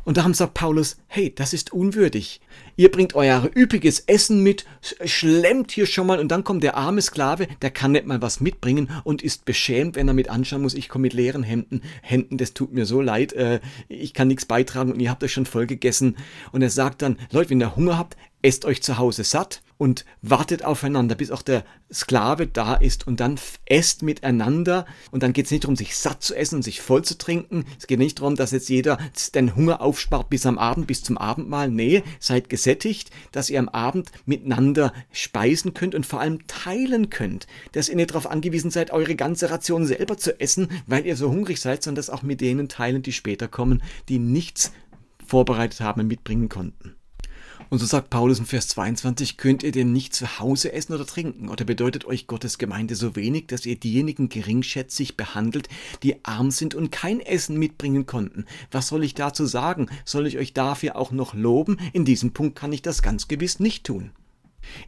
Und 0.03 0.17
darum 0.17 0.33
sagt 0.33 0.55
Paulus, 0.55 0.97
hey, 1.07 1.33
das 1.33 1.53
ist 1.53 1.73
unwürdig. 1.73 2.41
Ihr 2.75 2.91
bringt 2.91 3.13
euer 3.13 3.49
üppiges 3.55 3.99
Essen 4.01 4.41
mit, 4.41 4.65
schlemmt 5.05 5.71
hier 5.71 5.85
schon 5.85 6.07
mal 6.07 6.19
und 6.19 6.29
dann 6.29 6.43
kommt 6.43 6.63
der 6.63 6.75
arme 6.75 7.01
Sklave, 7.01 7.47
der 7.61 7.71
kann 7.71 7.91
nicht 7.91 8.05
mal 8.05 8.21
was 8.21 8.41
mitbringen 8.41 8.89
und 9.03 9.21
ist 9.21 9.45
beschämt, 9.45 9.95
wenn 9.95 10.07
er 10.07 10.13
mit 10.13 10.29
anschauen 10.29 10.61
muss, 10.63 10.73
ich 10.73 10.89
komme 10.89 11.03
mit 11.03 11.13
leeren 11.13 11.43
Händen, 11.43 11.81
Händen, 12.01 12.37
das 12.37 12.53
tut 12.53 12.73
mir 12.73 12.85
so 12.85 13.01
leid, 13.01 13.33
äh, 13.33 13.59
ich 13.87 14.13
kann 14.13 14.27
nichts 14.27 14.45
beitragen 14.45 14.91
und 14.91 14.99
ihr 14.99 15.09
habt 15.09 15.23
euch 15.23 15.33
schon 15.33 15.45
voll 15.45 15.67
gegessen. 15.67 16.17
Und 16.51 16.61
er 16.61 16.69
sagt 16.69 17.01
dann, 17.01 17.17
Leute, 17.31 17.51
wenn 17.51 17.61
ihr 17.61 17.75
Hunger 17.75 17.97
habt, 17.97 18.17
esst 18.41 18.65
euch 18.65 18.81
zu 18.81 18.97
Hause 18.97 19.23
satt 19.23 19.61
und 19.81 20.05
wartet 20.21 20.63
aufeinander, 20.63 21.15
bis 21.15 21.31
auch 21.31 21.41
der 21.41 21.65
Sklave 21.91 22.45
da 22.45 22.75
ist 22.75 23.07
und 23.07 23.19
dann 23.19 23.39
esst 23.65 24.03
miteinander. 24.03 24.85
Und 25.09 25.23
dann 25.23 25.33
geht 25.33 25.45
es 25.45 25.51
nicht 25.51 25.63
darum, 25.63 25.75
sich 25.75 25.97
satt 25.97 26.21
zu 26.21 26.35
essen 26.35 26.57
und 26.57 26.61
sich 26.61 26.81
voll 26.81 27.03
zu 27.03 27.17
trinken. 27.17 27.65
Es 27.79 27.87
geht 27.87 27.97
nicht 27.97 28.19
darum, 28.19 28.35
dass 28.35 28.51
jetzt 28.51 28.69
jeder 28.69 28.99
den 29.33 29.55
Hunger 29.55 29.81
aufspart 29.81 30.29
bis 30.29 30.45
am 30.45 30.59
Abend, 30.59 30.85
bis 30.85 31.01
zum 31.01 31.17
Abendmahl. 31.17 31.71
Nee, 31.71 32.03
seid 32.19 32.47
gesättigt, 32.47 33.09
dass 33.31 33.49
ihr 33.49 33.57
am 33.57 33.69
Abend 33.69 34.11
miteinander 34.27 34.93
speisen 35.11 35.73
könnt 35.73 35.95
und 35.95 36.05
vor 36.05 36.19
allem 36.19 36.45
teilen 36.45 37.09
könnt. 37.09 37.47
Dass 37.71 37.89
ihr 37.89 37.95
nicht 37.95 38.11
darauf 38.11 38.29
angewiesen 38.29 38.69
seid, 38.69 38.91
eure 38.91 39.15
ganze 39.15 39.49
Ration 39.49 39.87
selber 39.87 40.15
zu 40.15 40.39
essen, 40.39 40.67
weil 40.85 41.07
ihr 41.07 41.15
so 41.15 41.31
hungrig 41.31 41.59
seid, 41.59 41.81
sondern 41.81 41.95
das 41.95 42.11
auch 42.11 42.21
mit 42.21 42.39
denen 42.39 42.69
teilen, 42.69 43.01
die 43.01 43.13
später 43.13 43.47
kommen, 43.47 43.81
die 44.09 44.19
nichts 44.19 44.73
vorbereitet 45.25 45.81
haben 45.81 46.01
und 46.01 46.07
mitbringen 46.07 46.49
konnten. 46.49 47.00
Und 47.71 47.79
so 47.79 47.85
sagt 47.85 48.09
Paulus 48.09 48.37
in 48.37 48.45
Vers 48.45 48.67
22, 48.67 49.37
könnt 49.37 49.63
ihr 49.63 49.71
denn 49.71 49.93
nicht 49.93 50.13
zu 50.13 50.39
Hause 50.39 50.73
essen 50.73 50.91
oder 50.93 51.05
trinken? 51.05 51.47
Oder 51.47 51.63
bedeutet 51.63 52.03
euch 52.03 52.27
Gottes 52.27 52.57
Gemeinde 52.57 52.95
so 52.95 53.15
wenig, 53.15 53.47
dass 53.47 53.65
ihr 53.65 53.79
diejenigen 53.79 54.27
geringschätzig 54.27 55.15
behandelt, 55.15 55.69
die 56.03 56.25
arm 56.25 56.51
sind 56.51 56.75
und 56.75 56.91
kein 56.91 57.21
Essen 57.21 57.57
mitbringen 57.57 58.05
konnten? 58.05 58.45
Was 58.71 58.89
soll 58.89 59.05
ich 59.05 59.13
dazu 59.13 59.45
sagen? 59.45 59.87
Soll 60.03 60.27
ich 60.27 60.37
euch 60.37 60.51
dafür 60.51 60.97
auch 60.97 61.13
noch 61.13 61.33
loben? 61.33 61.77
In 61.93 62.03
diesem 62.03 62.33
Punkt 62.33 62.57
kann 62.57 62.73
ich 62.73 62.81
das 62.81 63.01
ganz 63.01 63.29
gewiss 63.29 63.61
nicht 63.61 63.85
tun. 63.85 64.11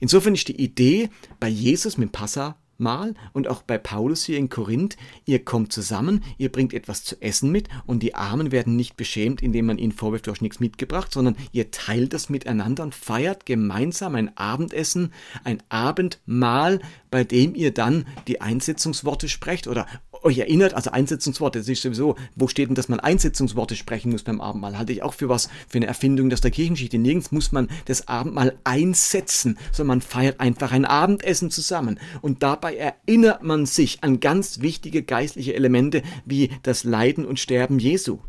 Insofern 0.02 0.34
ist 0.34 0.50
die 0.50 0.62
Idee 0.62 1.10
bei 1.40 1.48
Jesus 1.48 1.98
mit 1.98 2.12
Passa 2.12 2.58
Mal 2.84 3.16
und 3.32 3.48
auch 3.48 3.64
bei 3.64 3.78
Paulus 3.78 4.24
hier 4.24 4.38
in 4.38 4.50
Korinth, 4.50 4.98
ihr 5.26 5.44
kommt 5.44 5.74
zusammen, 5.74 6.24
ihr 6.38 6.52
bringt 6.52 6.74
etwas 6.74 7.04
zu 7.04 7.20
essen 7.22 7.52
mit 7.52 7.70
und 7.88 8.04
die 8.04 8.14
Armen 8.14 8.52
werden 8.52 8.76
nicht 8.76 8.98
beschämt, 8.98 9.42
indem 9.42 9.66
man 9.66 9.80
ihnen 9.80 9.92
vorwirft, 9.92 10.28
du 10.28 10.32
hast 10.32 10.42
nichts 10.42 10.60
mitgebracht, 10.60 11.12
sondern 11.12 11.36
ihr 11.52 11.72
teilt 11.72 12.14
das 12.14 12.30
miteinander 12.30 12.84
und 12.84 12.94
feiert 12.94 13.46
gemeinsam 13.46 14.16
ein 14.16 14.38
Abendessen, 14.38 15.12
ein 15.44 15.64
Abendmahl, 15.70 16.80
bei 17.10 17.24
dem 17.24 17.56
ihr 17.56 17.74
dann 17.74 18.06
die 18.28 18.42
Einsetzungsworte 18.42 19.30
sprecht 19.30 19.68
oder 19.68 19.88
euch 20.24 20.38
erinnert, 20.38 20.74
also 20.74 20.92
Einsetzungsworte, 20.92 21.60
das 21.60 21.68
ist 21.68 21.82
sowieso, 21.82 22.16
wo 22.36 22.48
steht 22.48 22.70
denn, 22.70 22.76
dass 22.76 22.90
man 22.90 23.00
Einsetzungsworte 23.00 23.76
sprechen 23.76 24.12
muss 24.12 24.24
beim 24.24 24.42
Abendmahl? 24.42 24.78
Halte 24.78 24.94
ich 24.94 25.04
auch 25.04 25.14
für 25.14 25.30
was, 25.30 25.50
für 25.68 25.78
eine 25.78 25.88
Erfindung 25.88 26.32
aus 26.32 26.42
der 26.42 26.52
Kirchengeschichte. 26.52 26.98
Nirgends 26.98 27.32
muss 27.32 27.52
man 27.52 27.70
das 27.86 28.08
Abendmahl 28.08 28.58
einsetzen, 28.64 29.58
sondern 29.72 30.00
man 30.00 30.02
feiert 30.02 30.40
einfach 30.40 30.72
ein 30.72 30.86
Abendessen 30.86 31.52
zusammen. 31.52 32.00
Und 32.22 32.44
dabei 32.44 32.76
erinnert 32.76 33.44
man 33.44 33.66
sich 33.66 34.04
an 34.04 34.20
ganz 34.20 34.62
wichtige 34.62 35.04
geistliche 35.04 35.54
Elemente 35.54 36.04
wie 36.26 36.52
das 36.64 36.84
Leiden 36.84 37.26
und 37.26 37.40
Sterben 37.40 37.80
Jesu. 37.80 38.20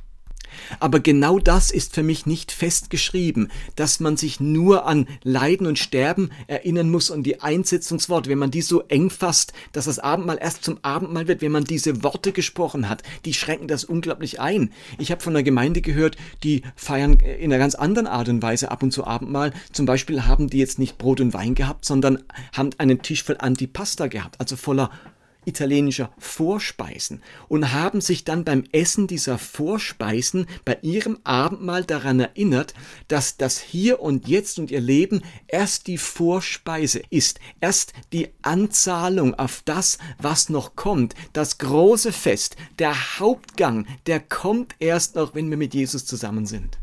Aber 0.81 1.01
genau 1.01 1.39
das 1.39 1.71
ist 1.71 1.95
für 1.95 2.03
mich 2.03 2.27
nicht 2.27 2.53
festgeschrieben, 2.53 3.51
dass 3.77 4.01
man 4.01 4.17
sich 4.17 4.41
nur 4.41 4.87
an 4.87 5.07
Leiden 5.23 5.67
und 5.67 5.79
Sterben 5.79 6.31
erinnern 6.47 6.91
muss 6.91 7.11
und 7.11 7.25
die 7.25 7.41
Einsetzungsworte, 7.41 8.31
wenn 8.31 8.39
man 8.39 8.51
die 8.51 8.63
so 8.63 8.83
eng 8.89 9.11
fasst, 9.11 9.53
dass 9.73 9.87
das 9.87 9.99
Abendmahl 9.99 10.39
erst 10.41 10.65
zum 10.65 10.79
Abendmahl 10.83 11.29
wird, 11.29 11.43
wenn 11.43 11.53
man 11.53 11.65
diese 11.65 12.03
Worte 12.03 12.33
gesprochen 12.33 12.89
hat, 12.89 13.03
die 13.25 13.35
schränken 13.35 13.69
das 13.69 13.85
unglaublich 13.85 14.41
ein. 14.41 14.71
Ich 14.99 15.11
habe 15.11 15.23
von 15.23 15.35
einer 15.35 15.43
Gemeinde 15.43 15.81
gehört, 15.81 16.17
die 16.43 16.63
feiern 16.77 17.19
in 17.21 17.53
einer 17.53 17.59
ganz 17.59 17.75
anderen 17.75 18.07
Art 18.07 18.29
und 18.29 18.43
Weise 18.43 18.71
ab 18.71 18.83
und 18.83 18.93
zu 18.93 19.05
Abendmahl. 19.07 19.53
Zum 19.73 19.87
Beispiel 19.87 20.27
haben 20.27 20.49
die 20.49 20.59
jetzt 20.59 20.79
nicht 20.79 20.99
Brot 20.99 21.21
und 21.21 21.35
Wein 21.35 21.55
gehabt, 21.55 21.85
sondern 21.85 22.23
haben 22.53 22.71
einen 22.79 23.03
Tisch 23.03 23.23
voll 23.23 23.37
Antipasta 23.39 24.07
gehabt, 24.07 24.41
also 24.41 24.57
voller 24.57 24.91
italienischer 25.47 26.11
Vorspeisen 26.19 27.23
und 27.49 27.73
haben 27.73 28.01
sich 28.01 28.25
dann 28.25 28.45
beim 28.45 28.65
Essen 28.73 29.07
dieser 29.07 29.39
Vorspeisen 29.39 30.47
bei 30.65 30.79
ihrem 30.83 31.19
Abendmahl 31.25 31.85
daran 31.85 32.21
erinnert, 32.21 32.75
dass 33.09 33.37
das 33.37 33.59
Hier 33.59 34.01
und 34.01 34.29
Jetzt 34.29 34.59
und 34.59 34.71
ihr 34.71 34.81
Leben 34.81 35.23
erst 35.49 35.87
die 35.87 35.99
Vorspeise 35.99 37.03
ist, 37.11 37.41
erst 37.61 37.93
die 38.13 38.29
Anzahlung 38.43 39.35
auf 39.35 39.63
das, 39.65 39.99
was 40.19 40.49
noch 40.49 40.77
kommt, 40.77 41.15
das 41.33 41.59
große 41.59 42.13
Fest, 42.13 42.57
der 42.79 43.19
Hauptgang, 43.19 43.87
der 44.07 44.21
kommt 44.21 44.75
erst 44.79 45.17
noch, 45.17 45.35
wenn 45.35 45.51
wir 45.51 45.57
mit 45.57 45.75
Jesus 45.75 46.07
zusammen 46.07 46.47
sind. 46.47 46.79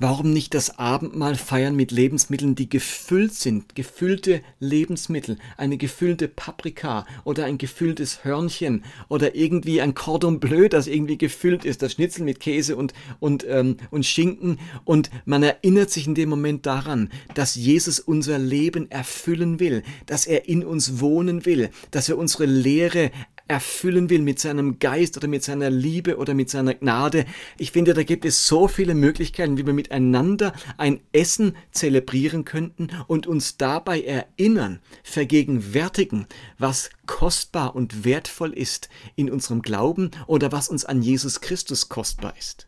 Warum 0.00 0.32
nicht 0.32 0.54
das 0.54 0.76
Abendmahl 0.76 1.36
feiern 1.36 1.76
mit 1.76 1.92
Lebensmitteln, 1.92 2.56
die 2.56 2.68
gefüllt 2.68 3.32
sind, 3.32 3.76
gefüllte 3.76 4.42
Lebensmittel, 4.58 5.38
eine 5.56 5.76
gefüllte 5.76 6.26
Paprika 6.26 7.06
oder 7.22 7.44
ein 7.44 7.58
gefülltes 7.58 8.24
Hörnchen 8.24 8.82
oder 9.08 9.36
irgendwie 9.36 9.80
ein 9.80 9.94
Cordon 9.94 10.40
Bleu, 10.40 10.68
das 10.68 10.88
irgendwie 10.88 11.16
gefüllt 11.16 11.64
ist, 11.64 11.80
das 11.80 11.92
Schnitzel 11.92 12.24
mit 12.24 12.40
Käse 12.40 12.74
und, 12.74 12.92
und, 13.20 13.46
ähm, 13.48 13.76
und 13.92 14.04
Schinken. 14.04 14.58
Und 14.84 15.10
man 15.26 15.44
erinnert 15.44 15.90
sich 15.92 16.08
in 16.08 16.16
dem 16.16 16.28
Moment 16.28 16.66
daran, 16.66 17.08
dass 17.34 17.54
Jesus 17.54 18.00
unser 18.00 18.40
Leben 18.40 18.90
erfüllen 18.90 19.60
will, 19.60 19.84
dass 20.06 20.26
er 20.26 20.48
in 20.48 20.64
uns 20.64 20.98
wohnen 20.98 21.46
will, 21.46 21.70
dass 21.92 22.08
er 22.08 22.18
unsere 22.18 22.46
Lehre 22.46 23.12
erfüllen 23.48 24.10
will 24.10 24.20
mit 24.20 24.38
seinem 24.38 24.78
Geist 24.78 25.16
oder 25.16 25.28
mit 25.28 25.44
seiner 25.44 25.70
Liebe 25.70 26.16
oder 26.16 26.34
mit 26.34 26.50
seiner 26.50 26.74
Gnade. 26.74 27.26
Ich 27.58 27.72
finde, 27.72 27.94
da 27.94 28.02
gibt 28.02 28.24
es 28.24 28.46
so 28.46 28.68
viele 28.68 28.94
Möglichkeiten, 28.94 29.58
wie 29.58 29.66
wir 29.66 29.72
miteinander 29.72 30.52
ein 30.78 31.00
Essen 31.12 31.56
zelebrieren 31.70 32.44
könnten 32.44 32.88
und 33.06 33.26
uns 33.26 33.56
dabei 33.56 34.02
erinnern, 34.02 34.80
vergegenwärtigen, 35.02 36.26
was 36.58 36.90
kostbar 37.06 37.74
und 37.74 38.04
wertvoll 38.04 38.52
ist 38.52 38.88
in 39.16 39.30
unserem 39.30 39.62
Glauben 39.62 40.10
oder 40.26 40.52
was 40.52 40.68
uns 40.68 40.84
an 40.84 41.02
Jesus 41.02 41.40
Christus 41.40 41.88
kostbar 41.88 42.34
ist. 42.38 42.66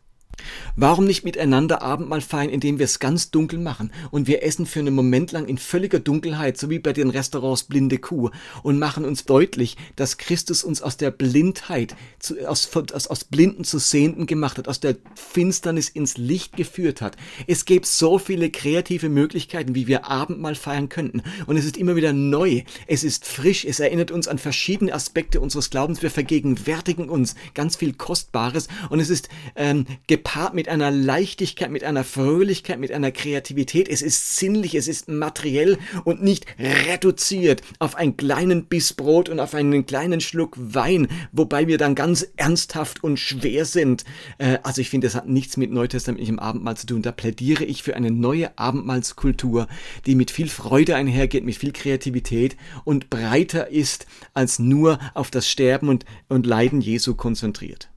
Warum 0.75 1.05
nicht 1.05 1.23
miteinander 1.23 1.81
Abendmahl 1.81 2.21
feiern, 2.21 2.49
indem 2.49 2.79
wir 2.79 2.85
es 2.85 2.99
ganz 2.99 3.31
dunkel 3.31 3.59
machen? 3.59 3.91
Und 4.11 4.27
wir 4.27 4.43
essen 4.43 4.65
für 4.65 4.79
einen 4.79 4.93
Moment 4.93 5.31
lang 5.31 5.47
in 5.47 5.57
völliger 5.57 5.99
Dunkelheit, 5.99 6.57
so 6.57 6.69
wie 6.69 6.79
bei 6.79 6.93
den 6.93 7.09
Restaurants 7.09 7.63
Blinde 7.63 7.97
Kuh 7.97 8.29
und 8.63 8.79
machen 8.79 9.05
uns 9.05 9.25
deutlich, 9.25 9.77
dass 9.95 10.17
Christus 10.17 10.63
uns 10.63 10.81
aus 10.81 10.97
der 10.97 11.11
Blindheit, 11.11 11.95
zu, 12.19 12.47
aus, 12.47 12.69
aus, 12.93 13.07
aus 13.07 13.23
Blinden 13.23 13.63
zu 13.63 13.79
Sehenden 13.79 14.27
gemacht 14.27 14.57
hat, 14.57 14.67
aus 14.67 14.79
der 14.79 14.97
Finsternis 15.15 15.89
ins 15.89 16.17
Licht 16.17 16.55
geführt 16.55 17.01
hat. 17.01 17.17
Es 17.47 17.65
gibt 17.65 17.85
so 17.85 18.19
viele 18.19 18.49
kreative 18.51 19.09
Möglichkeiten, 19.09 19.75
wie 19.75 19.87
wir 19.87 20.05
Abendmahl 20.05 20.55
feiern 20.55 20.89
könnten. 20.89 21.23
Und 21.45 21.57
es 21.57 21.65
ist 21.65 21.77
immer 21.77 21.95
wieder 21.95 22.13
neu, 22.13 22.63
es 22.85 23.03
ist 23.03 23.25
frisch, 23.25 23.65
es 23.65 23.79
erinnert 23.79 24.11
uns 24.11 24.27
an 24.27 24.37
verschiedene 24.37 24.93
Aspekte 24.93 25.39
unseres 25.39 25.69
Glaubens, 25.69 26.01
wir 26.01 26.11
vergegenwärtigen 26.11 27.09
uns 27.09 27.35
ganz 27.53 27.75
viel 27.75 27.93
Kostbares. 27.93 28.67
Und 28.89 28.99
es 28.99 29.09
ist 29.09 29.29
ähm, 29.55 29.85
gepaart 30.27 30.53
mit 30.53 30.67
einer 30.67 30.91
Leichtigkeit, 30.91 31.71
mit 31.71 31.85
einer 31.85 32.03
Fröhlichkeit, 32.03 32.79
mit 32.79 32.91
einer 32.91 33.11
Kreativität. 33.11 33.87
Es 33.87 34.01
ist 34.01 34.35
sinnlich, 34.35 34.75
es 34.75 34.89
ist 34.89 35.07
materiell 35.07 35.77
und 36.03 36.21
nicht 36.21 36.45
reduziert 36.59 37.61
auf 37.79 37.95
einen 37.95 38.17
kleinen 38.17 38.65
Biss 38.65 38.91
Brot 38.91 39.29
und 39.29 39.39
auf 39.39 39.55
einen 39.55 39.85
kleinen 39.85 40.19
Schluck 40.19 40.57
Wein, 40.57 41.07
wobei 41.31 41.67
wir 41.67 41.77
dann 41.77 41.95
ganz 41.95 42.27
ernsthaft 42.35 43.05
und 43.05 43.17
schwer 43.21 43.63
sind. 43.63 44.03
Äh, 44.37 44.57
also 44.63 44.81
ich 44.81 44.89
finde, 44.89 45.07
das 45.07 45.15
hat 45.15 45.29
nichts 45.29 45.55
mit 45.55 45.71
neutestamentlichem 45.71 46.39
Abendmahl 46.39 46.75
zu 46.75 46.87
tun. 46.87 47.01
Da 47.01 47.13
plädiere 47.13 47.63
ich 47.63 47.81
für 47.81 47.95
eine 47.95 48.11
neue 48.11 48.57
Abendmahlskultur, 48.57 49.67
die 50.05 50.15
mit 50.15 50.29
viel 50.29 50.49
Freude 50.49 50.97
einhergeht, 50.97 51.45
mit 51.45 51.55
viel 51.55 51.71
Kreativität 51.71 52.57
und 52.83 53.09
breiter 53.09 53.69
ist 53.69 54.07
als 54.33 54.59
nur 54.59 54.99
auf 55.13 55.31
das 55.31 55.47
Sterben 55.49 55.87
und, 55.87 56.03
und 56.27 56.45
Leiden 56.45 56.81
Jesu 56.81 57.15
konzentriert. 57.15 57.89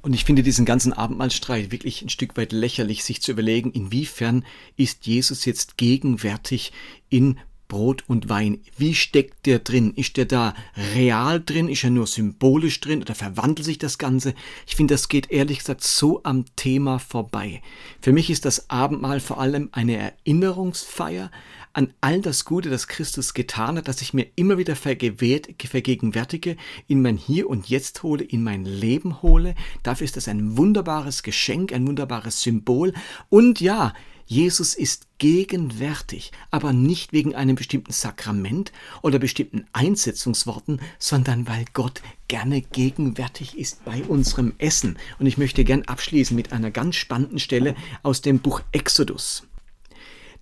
Und 0.00 0.14
ich 0.14 0.24
finde 0.24 0.42
diesen 0.42 0.64
ganzen 0.64 0.92
Abendmahlstreit 0.92 1.72
wirklich 1.72 2.02
ein 2.02 2.08
Stück 2.08 2.36
weit 2.36 2.52
lächerlich, 2.52 3.04
sich 3.04 3.20
zu 3.20 3.32
überlegen, 3.32 3.72
inwiefern 3.72 4.44
ist 4.76 5.06
Jesus 5.06 5.44
jetzt 5.44 5.76
gegenwärtig 5.76 6.72
in 7.08 7.38
Brot 7.68 8.04
und 8.06 8.30
Wein. 8.30 8.60
Wie 8.76 8.94
steckt 8.94 9.44
der 9.44 9.58
drin? 9.58 9.92
Ist 9.94 10.16
der 10.16 10.24
da 10.24 10.54
real 10.94 11.40
drin? 11.40 11.68
Ist 11.68 11.84
er 11.84 11.90
nur 11.90 12.06
symbolisch 12.06 12.80
drin 12.80 13.02
oder 13.02 13.14
verwandelt 13.14 13.66
sich 13.66 13.78
das 13.78 13.98
Ganze? 13.98 14.34
Ich 14.66 14.74
finde, 14.74 14.94
das 14.94 15.08
geht 15.08 15.30
ehrlich 15.30 15.58
gesagt 15.58 15.84
so 15.84 16.22
am 16.24 16.46
Thema 16.56 16.98
vorbei. 16.98 17.62
Für 18.00 18.12
mich 18.12 18.30
ist 18.30 18.46
das 18.46 18.70
Abendmahl 18.70 19.20
vor 19.20 19.38
allem 19.38 19.68
eine 19.72 19.96
Erinnerungsfeier 19.96 21.30
an 21.78 21.94
all 22.00 22.20
das 22.20 22.44
Gute, 22.44 22.70
das 22.70 22.88
Christus 22.88 23.34
getan 23.34 23.76
hat, 23.78 23.86
das 23.86 24.02
ich 24.02 24.12
mir 24.12 24.26
immer 24.34 24.58
wieder 24.58 24.74
vergegenwärtige, 24.74 26.56
in 26.88 27.02
mein 27.02 27.16
Hier 27.16 27.48
und 27.48 27.68
Jetzt 27.68 28.02
hole, 28.02 28.24
in 28.24 28.42
mein 28.42 28.64
Leben 28.64 29.22
hole. 29.22 29.54
Dafür 29.84 30.04
ist 30.04 30.16
das 30.16 30.26
ein 30.26 30.56
wunderbares 30.56 31.22
Geschenk, 31.22 31.72
ein 31.72 31.86
wunderbares 31.86 32.42
Symbol. 32.42 32.94
Und 33.28 33.60
ja, 33.60 33.94
Jesus 34.26 34.74
ist 34.74 35.06
gegenwärtig, 35.18 36.32
aber 36.50 36.72
nicht 36.72 37.12
wegen 37.12 37.36
einem 37.36 37.54
bestimmten 37.54 37.92
Sakrament 37.92 38.72
oder 39.02 39.20
bestimmten 39.20 39.64
Einsetzungsworten, 39.72 40.80
sondern 40.98 41.46
weil 41.46 41.64
Gott 41.74 42.02
gerne 42.26 42.60
gegenwärtig 42.60 43.56
ist 43.56 43.84
bei 43.84 44.02
unserem 44.02 44.52
Essen. 44.58 44.98
Und 45.20 45.26
ich 45.26 45.38
möchte 45.38 45.62
gern 45.62 45.82
abschließen 45.82 46.34
mit 46.34 46.52
einer 46.52 46.72
ganz 46.72 46.96
spannenden 46.96 47.38
Stelle 47.38 47.76
aus 48.02 48.20
dem 48.20 48.40
Buch 48.40 48.62
Exodus. 48.72 49.44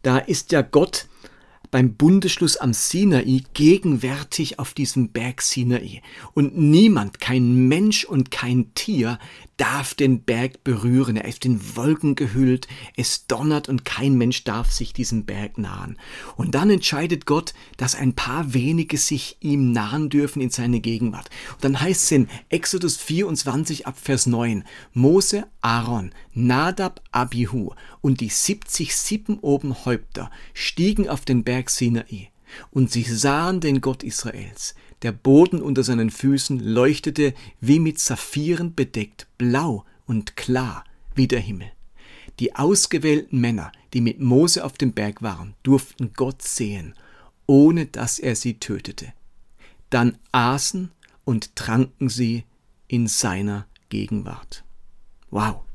Da 0.03 0.19
ist 0.19 0.53
ja 0.53 0.63
Gott 0.63 1.09
beim 1.71 1.95
Bundesschluss 1.95 2.57
am 2.57 2.73
Sinai 2.73 3.43
gegenwärtig 3.55 4.59
auf 4.59 4.75
diesem 4.75 5.11
Berg 5.11 5.43
Sinai. 5.43 6.03
Und 6.35 6.57
niemand, 6.57 7.21
kein 7.21 7.69
Mensch 7.69 8.05
und 8.05 8.31
kein 8.31 8.73
Tier 8.75 9.19
darf 9.57 9.95
den 9.95 10.23
Berg 10.23 10.65
berühren. 10.65 11.17
Er 11.17 11.27
ist 11.27 11.45
in 11.45 11.77
Wolken 11.77 12.15
gehüllt, 12.15 12.69
es 12.97 13.27
donnert 13.27 13.69
und 13.69 13.85
kein 13.85 14.17
Mensch 14.17 14.45
darf 14.45 14.71
sich 14.71 14.93
diesem 14.93 15.25
Berg 15.25 15.59
nahen. 15.59 15.99
Und 16.37 16.55
dann 16.55 16.71
entscheidet 16.71 17.27
Gott, 17.27 17.55
dass 17.77 17.95
ein 17.95 18.15
paar 18.15 18.53
wenige 18.53 18.99
sich 18.99 19.37
ihm 19.41 19.73
nahen 19.73 20.11
dürfen 20.11 20.43
in 20.43 20.51
seine 20.51 20.81
Gegenwart. 20.81 21.31
Und 21.55 21.65
dann 21.65 21.81
heißt 21.81 22.05
es 22.05 22.13
in 22.13 22.29
Exodus 22.49 22.97
24 22.97 23.87
ab 23.87 23.97
Vers 23.99 24.27
9, 24.27 24.65
Mose, 24.93 25.47
Aaron, 25.67 26.13
Nadab, 26.33 27.03
Abihu 27.11 27.73
und 28.01 28.21
die 28.21 28.29
70 28.29 28.95
sieben 28.95 29.41
oben 29.41 29.85
Häupter 29.85 30.31
stiegen 30.55 31.09
auf 31.09 31.25
den 31.25 31.43
Berg 31.43 31.71
Sinai. 31.71 32.31
Und 32.71 32.93
sie 32.93 33.03
sahen 33.03 33.59
den 33.59 33.81
Gott 33.81 34.05
Israels. 34.05 34.77
Der 35.03 35.11
Boden 35.11 35.61
unter 35.61 35.83
seinen 35.83 36.11
Füßen 36.11 36.61
leuchtete 36.61 37.35
wie 37.61 37.81
mit 37.81 37.99
Saphiren 37.99 38.77
bedeckt, 38.77 39.27
blau 39.39 39.85
und 40.07 40.37
klar 40.37 40.85
wie 41.17 41.27
der 41.27 41.41
Himmel. 41.41 41.73
Die 42.39 42.55
ausgewählten 42.55 43.41
Männer, 43.41 43.73
die 43.93 44.01
mit 44.01 44.21
Mose 44.21 44.65
auf 44.65 44.75
dem 44.75 44.93
Berg 44.93 45.21
waren, 45.21 45.55
durften 45.65 46.13
Gott 46.15 46.43
sehen, 46.43 46.95
ohne 47.47 47.87
dass 47.87 48.21
er 48.21 48.37
sie 48.37 48.61
tötete. 48.61 49.13
Dann 49.91 50.17
aßen 50.31 50.93
und 51.25 51.57
tranken 51.57 52.09
sie 52.09 52.45
in 52.87 53.09
seiner 53.09 53.67
Gegenwart. 53.89 54.63
Wow. 55.31 55.67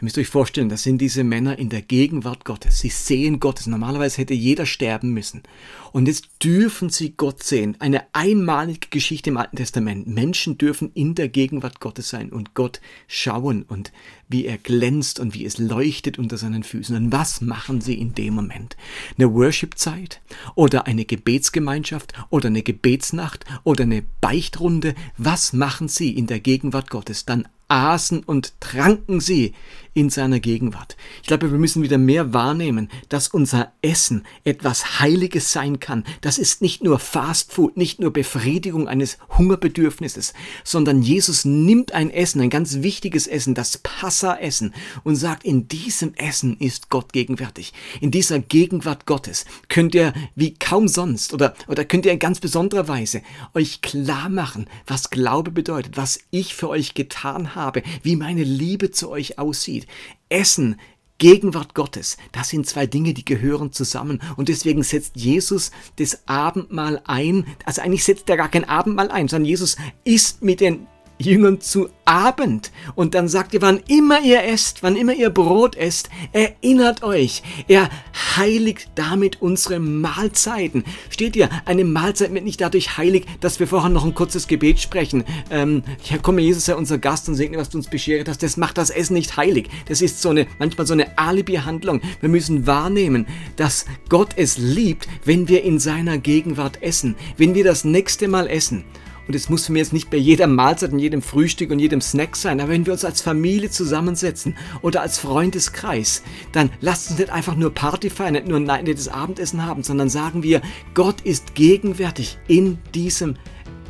Ihr 0.00 0.04
müsst 0.04 0.18
euch 0.18 0.28
vorstellen, 0.28 0.68
das 0.68 0.84
sind 0.84 0.98
diese 0.98 1.24
Männer 1.24 1.58
in 1.58 1.70
der 1.70 1.82
Gegenwart 1.82 2.44
Gottes. 2.44 2.78
Sie 2.78 2.88
sehen 2.88 3.40
Gottes. 3.40 3.66
Normalerweise 3.66 4.18
hätte 4.18 4.32
jeder 4.32 4.64
sterben 4.64 5.12
müssen. 5.12 5.42
Und 5.90 6.06
jetzt 6.06 6.28
dürfen 6.40 6.88
sie 6.88 7.14
Gott 7.16 7.42
sehen. 7.42 7.76
Eine 7.80 8.04
einmalige 8.12 8.90
Geschichte 8.90 9.30
im 9.30 9.36
Alten 9.38 9.56
Testament. 9.56 10.06
Menschen 10.06 10.56
dürfen 10.56 10.92
in 10.94 11.16
der 11.16 11.28
Gegenwart 11.28 11.80
Gottes 11.80 12.10
sein 12.10 12.30
und 12.30 12.54
Gott 12.54 12.80
schauen 13.08 13.64
und 13.64 13.90
wie 14.28 14.46
er 14.46 14.56
glänzt 14.56 15.18
und 15.18 15.34
wie 15.34 15.44
es 15.44 15.58
leuchtet 15.58 16.16
unter 16.16 16.38
seinen 16.38 16.62
Füßen. 16.62 16.94
Und 16.94 17.10
was 17.10 17.40
machen 17.40 17.80
sie 17.80 17.94
in 17.94 18.14
dem 18.14 18.34
Moment? 18.34 18.76
Eine 19.16 19.34
Worship-Zeit 19.34 20.20
oder 20.54 20.86
eine 20.86 21.06
Gebetsgemeinschaft 21.06 22.12
oder 22.30 22.46
eine 22.46 22.62
Gebetsnacht 22.62 23.44
oder 23.64 23.82
eine 23.82 24.04
Beichtrunde? 24.20 24.94
Was 25.16 25.52
machen 25.52 25.88
sie 25.88 26.10
in 26.10 26.28
der 26.28 26.38
Gegenwart 26.38 26.88
Gottes? 26.88 27.24
Dann 27.24 27.48
aßen 27.68 28.24
und 28.24 28.60
tranken 28.60 29.20
sie 29.20 29.54
in 29.98 30.10
seiner 30.10 30.38
Gegenwart. 30.38 30.96
Ich 31.22 31.28
glaube, 31.28 31.50
wir 31.50 31.58
müssen 31.58 31.82
wieder 31.82 31.98
mehr 31.98 32.32
wahrnehmen, 32.32 32.88
dass 33.08 33.26
unser 33.28 33.72
Essen 33.82 34.24
etwas 34.44 35.00
Heiliges 35.00 35.52
sein 35.52 35.80
kann. 35.80 36.04
Das 36.20 36.38
ist 36.38 36.62
nicht 36.62 36.84
nur 36.84 37.00
Fast 37.00 37.52
Food, 37.52 37.76
nicht 37.76 37.98
nur 37.98 38.12
Befriedigung 38.12 38.86
eines 38.86 39.18
Hungerbedürfnisses, 39.36 40.34
sondern 40.62 41.02
Jesus 41.02 41.44
nimmt 41.44 41.92
ein 41.92 42.10
Essen, 42.10 42.40
ein 42.40 42.50
ganz 42.50 42.76
wichtiges 42.82 43.26
Essen, 43.26 43.56
das 43.56 43.78
Passa-Essen 43.78 44.72
und 45.02 45.16
sagt, 45.16 45.44
in 45.44 45.66
diesem 45.66 46.14
Essen 46.14 46.56
ist 46.58 46.90
Gott 46.90 47.12
gegenwärtig. 47.12 47.72
In 48.00 48.12
dieser 48.12 48.38
Gegenwart 48.38 49.04
Gottes 49.04 49.46
könnt 49.68 49.96
ihr 49.96 50.12
wie 50.36 50.54
kaum 50.54 50.86
sonst 50.86 51.34
oder, 51.34 51.54
oder 51.66 51.84
könnt 51.84 52.06
ihr 52.06 52.12
in 52.12 52.20
ganz 52.20 52.38
besonderer 52.38 52.86
Weise 52.86 53.22
euch 53.52 53.80
klar 53.80 54.28
machen, 54.28 54.66
was 54.86 55.10
Glaube 55.10 55.50
bedeutet, 55.50 55.96
was 55.96 56.20
ich 56.30 56.54
für 56.54 56.68
euch 56.68 56.94
getan 56.94 57.56
habe, 57.56 57.57
wie 58.02 58.16
meine 58.16 58.44
Liebe 58.44 58.90
zu 58.90 59.10
euch 59.10 59.38
aussieht. 59.38 59.86
Essen, 60.28 60.76
Gegenwart 61.18 61.74
Gottes, 61.74 62.16
das 62.30 62.48
sind 62.48 62.66
zwei 62.66 62.86
Dinge, 62.86 63.12
die 63.12 63.24
gehören 63.24 63.72
zusammen. 63.72 64.20
Und 64.36 64.48
deswegen 64.48 64.84
setzt 64.84 65.16
Jesus 65.16 65.72
das 65.96 66.22
Abendmahl 66.28 67.02
ein. 67.04 67.44
Also 67.64 67.82
eigentlich 67.82 68.04
setzt 68.04 68.30
er 68.30 68.36
gar 68.36 68.48
kein 68.48 68.64
Abendmahl 68.64 69.10
ein, 69.10 69.26
sondern 69.26 69.48
Jesus 69.48 69.76
isst 70.04 70.42
mit 70.42 70.60
den 70.60 70.86
Jüngern 71.18 71.60
zu 71.60 71.88
Abend. 72.04 72.72
Und 72.94 73.14
dann 73.14 73.28
sagt 73.28 73.52
ihr, 73.52 73.60
wann 73.60 73.80
immer 73.86 74.22
ihr 74.22 74.42
esst, 74.44 74.82
wann 74.82 74.96
immer 74.96 75.12
ihr 75.12 75.30
Brot 75.30 75.76
esst, 75.76 76.08
erinnert 76.32 77.02
euch, 77.02 77.42
er 77.68 77.90
heiligt 78.36 78.88
damit 78.94 79.42
unsere 79.42 79.78
Mahlzeiten. 79.78 80.84
Steht 81.10 81.36
ihr, 81.36 81.50
eine 81.66 81.84
Mahlzeit 81.84 82.32
wird 82.32 82.44
nicht 82.44 82.60
dadurch 82.60 82.96
heilig, 82.96 83.26
dass 83.40 83.60
wir 83.60 83.66
vorher 83.66 83.90
noch 83.90 84.06
ein 84.06 84.14
kurzes 84.14 84.46
Gebet 84.46 84.80
sprechen. 84.80 85.24
Ähm, 85.50 85.82
ja, 86.04 86.16
komm, 86.16 86.38
Jesus 86.38 86.64
sei 86.64 86.74
unser 86.74 86.98
Gast 86.98 87.28
und 87.28 87.34
segne, 87.34 87.58
was 87.58 87.68
du 87.68 87.78
uns 87.78 87.90
beschert 87.90 88.28
hast. 88.28 88.42
Das 88.42 88.56
macht 88.56 88.78
das 88.78 88.90
Essen 88.90 89.14
nicht 89.14 89.36
heilig. 89.36 89.68
Das 89.86 90.00
ist 90.00 90.22
so 90.22 90.30
eine, 90.30 90.46
manchmal 90.58 90.86
so 90.86 90.94
eine 90.94 91.18
Alibi-Handlung. 91.18 92.00
Wir 92.20 92.28
müssen 92.30 92.66
wahrnehmen, 92.66 93.26
dass 93.56 93.84
Gott 94.08 94.30
es 94.36 94.56
liebt, 94.56 95.06
wenn 95.24 95.48
wir 95.48 95.62
in 95.62 95.78
seiner 95.78 96.16
Gegenwart 96.16 96.82
essen. 96.82 97.16
Wenn 97.36 97.54
wir 97.54 97.64
das 97.64 97.84
nächste 97.84 98.28
Mal 98.28 98.46
essen 98.48 98.84
und 99.28 99.34
es 99.34 99.50
muss 99.50 99.66
für 99.66 99.72
mich 99.72 99.80
jetzt 99.80 99.92
nicht 99.92 100.10
bei 100.10 100.16
jeder 100.16 100.46
Mahlzeit 100.46 100.92
und 100.92 100.98
jedem 100.98 101.20
Frühstück 101.20 101.70
und 101.70 101.78
jedem 101.78 102.00
Snack 102.00 102.34
sein, 102.34 102.60
aber 102.60 102.70
wenn 102.70 102.86
wir 102.86 102.94
uns 102.94 103.04
als 103.04 103.20
Familie 103.20 103.70
zusammensetzen 103.70 104.56
oder 104.80 105.02
als 105.02 105.18
Freundeskreis, 105.18 106.22
dann 106.52 106.70
lasst 106.80 107.10
uns 107.10 107.18
nicht 107.18 107.30
einfach 107.30 107.54
nur 107.54 107.74
Party 107.74 108.08
feiern, 108.08 108.32
nicht 108.32 108.48
nur 108.48 108.58
ein 108.58 108.84
nettes 108.84 109.08
Abendessen 109.08 109.64
haben, 109.66 109.82
sondern 109.82 110.08
sagen 110.08 110.42
wir, 110.42 110.62
Gott 110.94 111.20
ist 111.20 111.54
gegenwärtig 111.54 112.38
in 112.48 112.78
diesem 112.94 113.36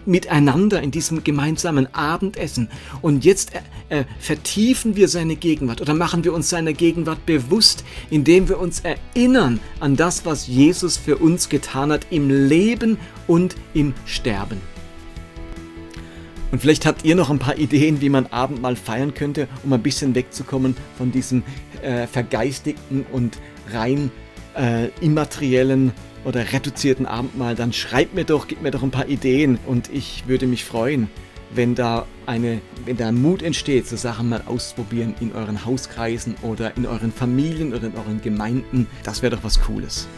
miteinander 0.09 0.83
in 0.83 0.91
diesem 0.91 1.23
gemeinsamen 1.23 1.93
Abendessen. 1.95 2.71
Und 3.03 3.27
jetzt 3.27 3.53
äh, 3.91 4.01
äh, 4.01 4.05
vertiefen 4.19 4.97
wir 4.97 5.07
seine 5.07 5.37
Gegenwart 5.37 5.83
oder 5.83 5.93
machen 5.93 6.25
wir 6.25 6.33
uns 6.33 6.49
seiner 6.49 6.73
Gegenwart 6.73 7.27
bewusst, 7.27 7.85
indem 8.09 8.49
wir 8.49 8.59
uns 8.59 8.81
erinnern 8.81 9.61
an 9.81 9.97
das, 9.97 10.25
was 10.25 10.47
Jesus 10.47 10.97
für 10.97 11.19
uns 11.19 11.51
getan 11.51 11.93
hat 11.93 12.07
im 12.11 12.49
Leben 12.49 12.97
und 13.27 13.55
im 13.75 13.93
Sterben. 14.07 14.78
Und 16.51 16.61
vielleicht 16.61 16.87
habt 16.87 17.05
ihr 17.05 17.15
noch 17.15 17.31
ein 17.31 17.39
paar 17.39 17.59
Ideen, 17.59 18.01
wie 18.01 18.09
man 18.09 18.27
Abendmahl 18.27 18.77
feiern 18.77 19.15
könnte, 19.15 19.49
um 19.65 19.73
ein 19.73 19.83
bisschen 19.83 20.15
wegzukommen 20.15 20.77
von 20.97 21.13
diesem 21.13 21.43
äh, 21.83 22.07
vergeistigten 22.07 23.05
und 23.13 23.39
rein 23.71 24.11
äh, 24.57 24.89
immateriellen 25.01 25.93
oder 26.25 26.53
reduzierten 26.53 27.07
Abendmahl. 27.07 27.55
Dann 27.55 27.73
schreibt 27.73 28.15
mir 28.15 28.25
doch, 28.25 28.49
gebt 28.49 28.63
mir 28.63 28.71
doch 28.71 28.83
ein 28.83 28.91
paar 28.91 29.09
Ideen 29.09 29.59
und 29.67 29.91
ich 29.93 30.25
würde 30.27 30.47
mich 30.47 30.65
freuen, 30.65 31.09
wenn 31.55 31.75
da 31.75 32.07
eine, 32.27 32.61
wenn 32.85 32.97
da 32.97 33.13
Mut 33.13 33.43
entsteht, 33.43 33.87
so 33.87 33.97
Sachen 33.97 34.29
mal 34.29 34.43
auszuprobieren 34.47 35.15
in 35.21 35.33
euren 35.33 35.65
Hauskreisen 35.65 36.35
oder 36.43 36.77
in 36.77 36.87
euren 36.87 37.13
Familien 37.13 37.73
oder 37.75 37.87
in 37.87 37.97
euren 37.97 38.21
Gemeinden. 38.21 38.87
Das 39.05 39.23
wäre 39.23 39.37
doch 39.37 39.45
was 39.45 39.61
Cooles. 39.61 40.09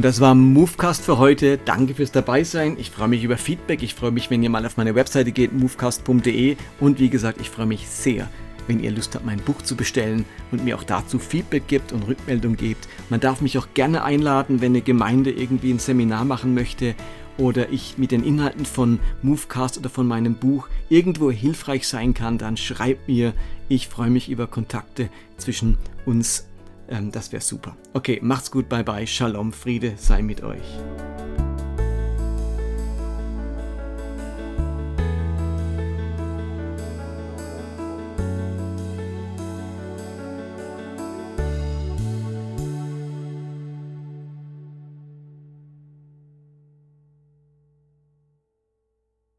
Und 0.00 0.04
das 0.04 0.18
war 0.18 0.34
Movecast 0.34 1.04
für 1.04 1.18
heute. 1.18 1.58
Danke 1.58 1.94
fürs 1.94 2.10
Dabeisein. 2.10 2.78
Ich 2.78 2.90
freue 2.90 3.08
mich 3.08 3.22
über 3.22 3.36
Feedback. 3.36 3.82
Ich 3.82 3.94
freue 3.94 4.12
mich, 4.12 4.30
wenn 4.30 4.42
ihr 4.42 4.48
mal 4.48 4.64
auf 4.64 4.78
meine 4.78 4.94
Webseite 4.94 5.30
geht, 5.30 5.52
movecast.de. 5.52 6.56
Und 6.80 6.98
wie 7.00 7.10
gesagt, 7.10 7.38
ich 7.38 7.50
freue 7.50 7.66
mich 7.66 7.86
sehr, 7.86 8.26
wenn 8.66 8.82
ihr 8.82 8.92
Lust 8.92 9.14
habt, 9.14 9.26
mein 9.26 9.40
Buch 9.40 9.60
zu 9.60 9.76
bestellen 9.76 10.24
und 10.52 10.64
mir 10.64 10.78
auch 10.78 10.84
dazu 10.84 11.18
Feedback 11.18 11.66
gibt 11.66 11.92
und 11.92 12.08
Rückmeldung 12.08 12.56
gebt. 12.56 12.88
Man 13.10 13.20
darf 13.20 13.42
mich 13.42 13.58
auch 13.58 13.74
gerne 13.74 14.02
einladen, 14.02 14.62
wenn 14.62 14.72
eine 14.72 14.80
Gemeinde 14.80 15.32
irgendwie 15.32 15.70
ein 15.70 15.78
Seminar 15.78 16.24
machen 16.24 16.54
möchte 16.54 16.94
oder 17.36 17.68
ich 17.68 17.98
mit 17.98 18.10
den 18.10 18.24
Inhalten 18.24 18.64
von 18.64 19.00
Movecast 19.20 19.76
oder 19.76 19.90
von 19.90 20.08
meinem 20.08 20.36
Buch 20.36 20.68
irgendwo 20.88 21.30
hilfreich 21.30 21.86
sein 21.86 22.14
kann, 22.14 22.38
dann 22.38 22.56
schreibt 22.56 23.06
mir. 23.06 23.34
Ich 23.68 23.88
freue 23.88 24.08
mich 24.08 24.30
über 24.30 24.46
Kontakte 24.46 25.10
zwischen 25.36 25.76
uns 26.06 26.46
ähm, 26.90 27.10
das 27.10 27.32
wäre 27.32 27.42
super. 27.42 27.76
Okay, 27.92 28.18
macht's 28.22 28.50
gut, 28.50 28.68
bye 28.68 28.84
bye. 28.84 29.06
Shalom, 29.06 29.52
Friede 29.52 29.94
sei 29.96 30.22
mit 30.22 30.42
euch. 30.42 30.78